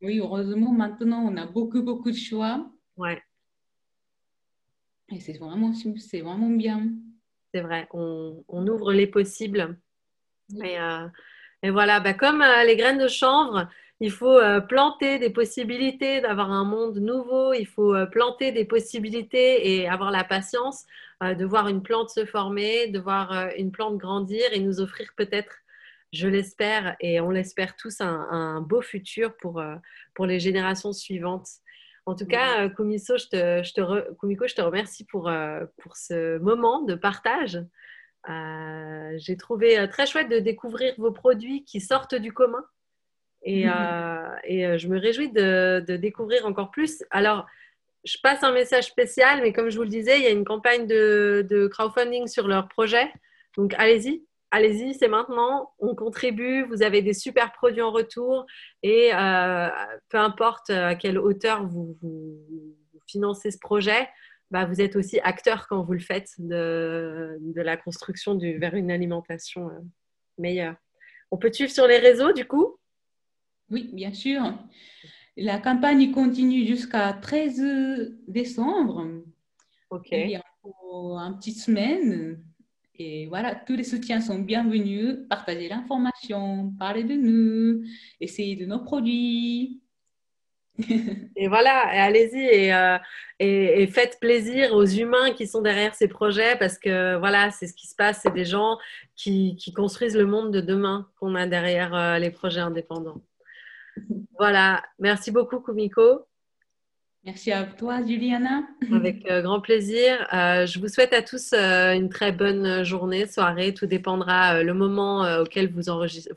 Oui, 0.00 0.18
heureusement 0.18 0.72
maintenant 0.72 1.22
on 1.30 1.36
a 1.36 1.46
beaucoup 1.46 1.82
beaucoup 1.82 2.10
de 2.10 2.16
choix. 2.16 2.68
Ouais. 2.96 3.22
Et 5.10 5.20
c'est 5.20 5.38
vraiment, 5.38 5.72
c'est 5.74 6.22
vraiment 6.22 6.48
bien. 6.48 6.88
C'est 7.52 7.60
vrai, 7.60 7.86
on, 7.92 8.42
ouvre 8.48 8.92
les 8.94 9.06
possibles. 9.06 9.78
Et, 10.64 10.80
euh, 10.80 11.06
et 11.62 11.70
voilà, 11.70 12.00
bah, 12.00 12.14
comme 12.14 12.40
euh, 12.40 12.64
les 12.64 12.76
graines 12.76 12.98
de 12.98 13.08
chanvre, 13.08 13.68
il 14.02 14.10
faut 14.10 14.36
euh, 14.36 14.60
planter 14.60 15.20
des 15.20 15.30
possibilités 15.30 16.20
d'avoir 16.20 16.50
un 16.50 16.64
monde 16.64 16.98
nouveau, 16.98 17.52
il 17.52 17.66
faut 17.66 17.94
planter 18.10 18.50
des 18.50 18.64
possibilités 18.64 19.76
et 19.76 19.88
avoir 19.88 20.10
la 20.10 20.24
patience 20.24 20.84
de 21.22 21.44
voir 21.44 21.68
une 21.68 21.84
plante 21.84 22.10
se 22.10 22.24
former, 22.24 22.88
de 22.88 22.98
voir 22.98 23.50
une 23.56 23.70
plante 23.70 23.96
grandir 23.98 24.42
et 24.52 24.58
nous 24.58 24.80
offrir 24.80 25.08
peut-être, 25.16 25.54
je 26.12 26.26
l'espère 26.26 26.96
et 26.98 27.20
on 27.20 27.30
l'espère 27.30 27.76
tous, 27.76 28.00
un, 28.00 28.26
un, 28.28 28.60
beau 28.60 28.82
futur 28.82 29.36
pour, 29.36 29.62
pour 30.14 30.26
les 30.26 30.40
générations 30.40 30.92
suivantes. 30.92 31.46
En 32.04 32.16
tout 32.16 32.26
cas, 32.26 32.68
Kumiso, 32.70 33.18
je 33.18 33.28
te, 33.28 33.62
je 33.62 33.72
te 33.72 34.14
Kumiko, 34.18 34.48
je 34.48 34.56
te 34.56 34.62
remercie 34.62 35.04
pour, 35.04 35.30
pour 35.80 35.96
ce 35.96 36.38
moment 36.38 36.82
de 36.82 36.96
partage. 36.96 37.60
J'ai 39.16 39.36
trouvé 39.36 39.88
très 39.88 40.06
chouette 40.06 40.28
de 40.28 40.40
découvrir 40.40 40.92
vos 40.98 41.12
produits 41.12 41.62
qui 41.64 41.80
sortent 41.80 42.16
du 42.16 42.32
commun. 42.32 42.64
Et, 43.44 43.66
et 44.44 44.78
je 44.78 44.88
me 44.88 44.98
réjouis 44.98 45.30
de, 45.32 45.84
de, 45.86 45.96
découvrir 45.96 46.46
encore 46.46 46.70
plus. 46.70 47.04
Alors, 47.10 47.46
je 48.04 48.16
passe 48.22 48.42
un 48.42 48.52
message 48.52 48.86
spécial, 48.86 49.40
mais 49.42 49.52
comme 49.52 49.70
je 49.70 49.76
vous 49.76 49.82
le 49.82 49.88
disais, 49.88 50.18
il 50.18 50.22
y 50.22 50.26
a 50.26 50.30
une 50.30 50.44
campagne 50.44 50.86
de, 50.86 51.46
de 51.48 51.66
crowdfunding 51.66 52.26
sur 52.26 52.46
leur 52.46 52.68
projet. 52.68 53.12
Donc, 53.56 53.74
allez-y, 53.78 54.24
allez-y, 54.52 54.94
c'est 54.94 55.08
maintenant, 55.08 55.72
on 55.78 55.94
contribue, 55.94 56.64
vous 56.64 56.82
avez 56.82 57.02
des 57.02 57.14
super 57.14 57.52
produits 57.52 57.82
en 57.82 57.90
retour 57.90 58.46
et 58.82 59.10
euh, 59.12 59.68
peu 60.08 60.18
importe 60.18 60.70
à 60.70 60.94
quelle 60.94 61.18
hauteur 61.18 61.66
vous, 61.66 61.96
financez 63.06 63.50
ce 63.50 63.58
projet, 63.58 64.08
bah, 64.50 64.66
vous 64.66 64.80
êtes 64.80 64.96
aussi 64.96 65.18
acteur 65.20 65.66
quand 65.68 65.82
vous 65.82 65.94
le 65.94 66.00
faites 66.00 66.30
de, 66.38 67.38
la 67.56 67.76
construction 67.76 68.34
du, 68.34 68.58
vers 68.58 68.74
une 68.74 68.90
alimentation 68.90 69.68
euh, 69.68 69.80
meilleure. 70.38 70.76
On 71.30 71.38
peut 71.38 71.52
suivre 71.52 71.72
sur 71.72 71.86
les 71.86 71.98
réseaux 71.98 72.32
du 72.32 72.46
coup? 72.46 72.78
Oui, 73.72 73.88
bien 73.94 74.12
sûr. 74.12 74.42
La 75.38 75.58
campagne 75.58 76.12
continue 76.12 76.66
jusqu'à 76.66 77.14
13 77.14 78.12
décembre. 78.28 79.06
Ok. 79.88 80.08
Il 80.12 80.30
y 80.30 80.36
a 80.36 80.42
une 80.64 81.36
petite 81.38 81.58
semaine. 81.58 82.44
Et 82.98 83.26
voilà, 83.26 83.54
tous 83.54 83.74
les 83.74 83.84
soutiens 83.84 84.20
sont 84.20 84.38
bienvenus. 84.40 85.16
Partagez 85.30 85.70
l'information, 85.70 86.74
parlez 86.78 87.02
de 87.04 87.14
nous, 87.14 87.82
essayez 88.20 88.56
de 88.56 88.66
nos 88.66 88.80
produits. 88.80 89.80
et 91.36 91.48
voilà, 91.48 91.86
allez-y 91.88 92.70
euh, 92.70 92.98
et, 93.38 93.82
et, 93.82 93.86
faites 93.86 94.18
plaisir 94.20 94.72
aux 94.72 94.86
humains 94.86 95.32
qui 95.32 95.46
sont 95.46 95.60
derrière 95.60 95.94
ces 95.94 96.08
projets 96.08 96.56
parce 96.56 96.78
que 96.78 97.16
voilà, 97.16 97.50
c'est 97.50 97.66
ce 97.66 97.74
qui 97.74 97.86
se 97.86 97.94
passe, 97.94 98.20
c'est 98.22 98.32
des 98.32 98.46
gens 98.46 98.78
qui, 99.14 99.54
qui, 99.56 99.72
construisent 99.74 100.16
le 100.16 100.24
monde 100.24 100.50
de 100.50 100.62
demain 100.62 101.10
qu'on 101.18 101.34
a 101.34 101.46
derrière 101.46 101.94
euh, 101.94 102.18
les 102.18 102.30
projets 102.30 102.60
indépendants. 102.60 103.20
Voilà, 104.38 104.82
merci 104.98 105.30
beaucoup 105.30 105.60
Kumiko. 105.60 106.26
Merci 107.24 107.52
à 107.52 107.62
toi, 107.62 108.04
Juliana. 108.04 108.64
Avec 108.92 109.30
euh, 109.30 109.42
grand 109.42 109.60
plaisir. 109.60 110.26
Euh, 110.34 110.66
je 110.66 110.80
vous 110.80 110.88
souhaite 110.88 111.12
à 111.12 111.22
tous 111.22 111.52
euh, 111.52 111.92
une 111.92 112.08
très 112.08 112.32
bonne 112.32 112.82
journée, 112.82 113.26
soirée. 113.28 113.74
Tout 113.74 113.86
dépendra 113.86 114.64
le 114.64 114.74
moment 114.74 115.40
auquel 115.40 115.72
vous, 115.72 115.82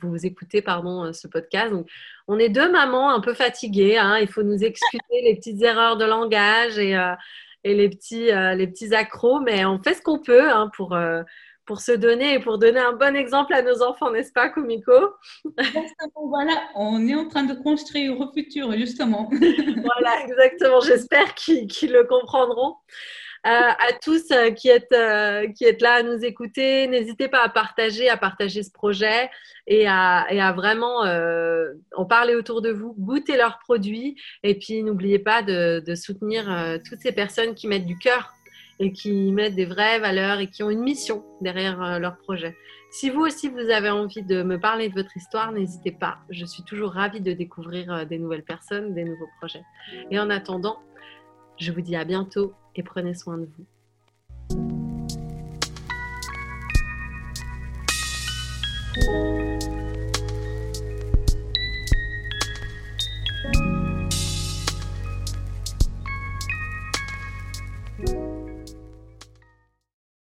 vous 0.03 0.25
écoutez 0.27 0.61
pardon, 0.61 1.11
ce 1.11 1.27
podcast. 1.27 1.71
Donc, 1.71 1.89
on 2.27 2.37
est 2.37 2.49
deux 2.49 2.71
mamans 2.71 3.09
un 3.09 3.19
peu 3.19 3.33
fatiguées. 3.33 3.97
Hein. 3.97 4.19
Il 4.19 4.27
faut 4.27 4.43
nous 4.43 4.63
excuser 4.63 5.21
les 5.23 5.35
petites 5.35 5.63
erreurs 5.63 5.97
de 5.97 6.05
langage 6.05 6.77
et, 6.77 6.91
et 7.63 7.73
les, 7.73 7.89
petits, 7.89 8.27
les 8.27 8.67
petits 8.67 8.93
accros, 8.93 9.39
mais 9.39 9.65
on 9.65 9.81
fait 9.81 9.95
ce 9.95 10.03
qu'on 10.03 10.19
peut 10.19 10.51
hein, 10.51 10.69
pour 10.75 10.95
pour 11.65 11.81
se 11.81 11.91
donner 11.91 12.35
et 12.35 12.39
pour 12.39 12.57
donner 12.57 12.79
un 12.79 12.93
bon 12.93 13.15
exemple 13.15 13.53
à 13.53 13.61
nos 13.61 13.81
enfants, 13.81 14.11
n'est-ce 14.11 14.31
pas, 14.31 14.49
Kumiko? 14.49 14.91
Voilà, 16.15 16.53
on 16.75 17.07
est 17.07 17.15
en 17.15 17.27
train 17.27 17.43
de 17.43 17.53
construire 17.53 18.13
le 18.13 18.27
futur, 18.33 18.71
justement. 18.73 19.29
voilà, 19.31 20.23
exactement. 20.23 20.81
J'espère 20.81 21.33
qu'ils 21.35 21.91
le 21.91 22.03
comprendront. 22.03 22.75
Euh, 23.45 23.49
à 23.49 23.93
tous 24.01 24.31
euh, 24.31 24.49
qui, 24.49 24.69
êtes, 24.69 24.91
euh, 24.91 25.47
qui 25.51 25.65
êtes 25.65 25.79
là 25.79 25.95
à 25.95 26.03
nous 26.03 26.25
écouter, 26.25 26.87
n'hésitez 26.87 27.27
pas 27.27 27.43
à 27.43 27.49
partager, 27.49 28.09
à 28.09 28.17
partager 28.17 28.63
ce 28.63 28.71
projet 28.71 29.29
et 29.67 29.87
à, 29.87 30.25
et 30.31 30.41
à 30.41 30.51
vraiment 30.51 31.01
en 31.95 32.05
parler 32.05 32.33
autour 32.33 32.63
de 32.63 32.71
vous, 32.71 32.95
goûter 32.97 33.37
leurs 33.37 33.59
produits 33.59 34.19
et 34.41 34.57
puis 34.57 34.81
n'oubliez 34.81 35.19
pas 35.19 35.43
de, 35.43 35.83
de 35.85 35.95
soutenir 35.95 36.79
toutes 36.87 37.01
ces 37.01 37.11
personnes 37.11 37.53
qui 37.53 37.67
mettent 37.67 37.85
du 37.85 37.99
cœur 37.99 38.34
et 38.79 38.91
qui 38.91 39.31
mettent 39.31 39.55
des 39.55 39.65
vraies 39.65 39.99
valeurs 39.99 40.39
et 40.39 40.47
qui 40.47 40.63
ont 40.63 40.69
une 40.69 40.81
mission 40.81 41.23
derrière 41.41 41.81
euh, 41.81 41.99
leur 41.99 42.17
projet. 42.17 42.55
Si 42.91 43.09
vous 43.09 43.21
aussi 43.21 43.49
vous 43.49 43.69
avez 43.69 43.89
envie 43.89 44.23
de 44.23 44.43
me 44.43 44.59
parler 44.59 44.89
de 44.89 44.93
votre 44.93 45.15
histoire, 45.17 45.51
n'hésitez 45.51 45.91
pas. 45.91 46.19
Je 46.29 46.45
suis 46.45 46.63
toujours 46.63 46.91
ravie 46.91 47.21
de 47.21 47.33
découvrir 47.33 47.91
euh, 47.91 48.05
des 48.05 48.17
nouvelles 48.17 48.43
personnes, 48.43 48.93
des 48.93 49.03
nouveaux 49.03 49.29
projets. 49.39 49.63
Et 50.11 50.19
en 50.19 50.29
attendant, 50.29 50.79
je 51.57 51.71
vous 51.71 51.81
dis 51.81 51.95
à 51.95 52.03
bientôt 52.03 52.53
et 52.75 52.83
prenez 52.83 53.13
soin 53.13 53.37
de 53.37 53.45
vous. 53.45 53.65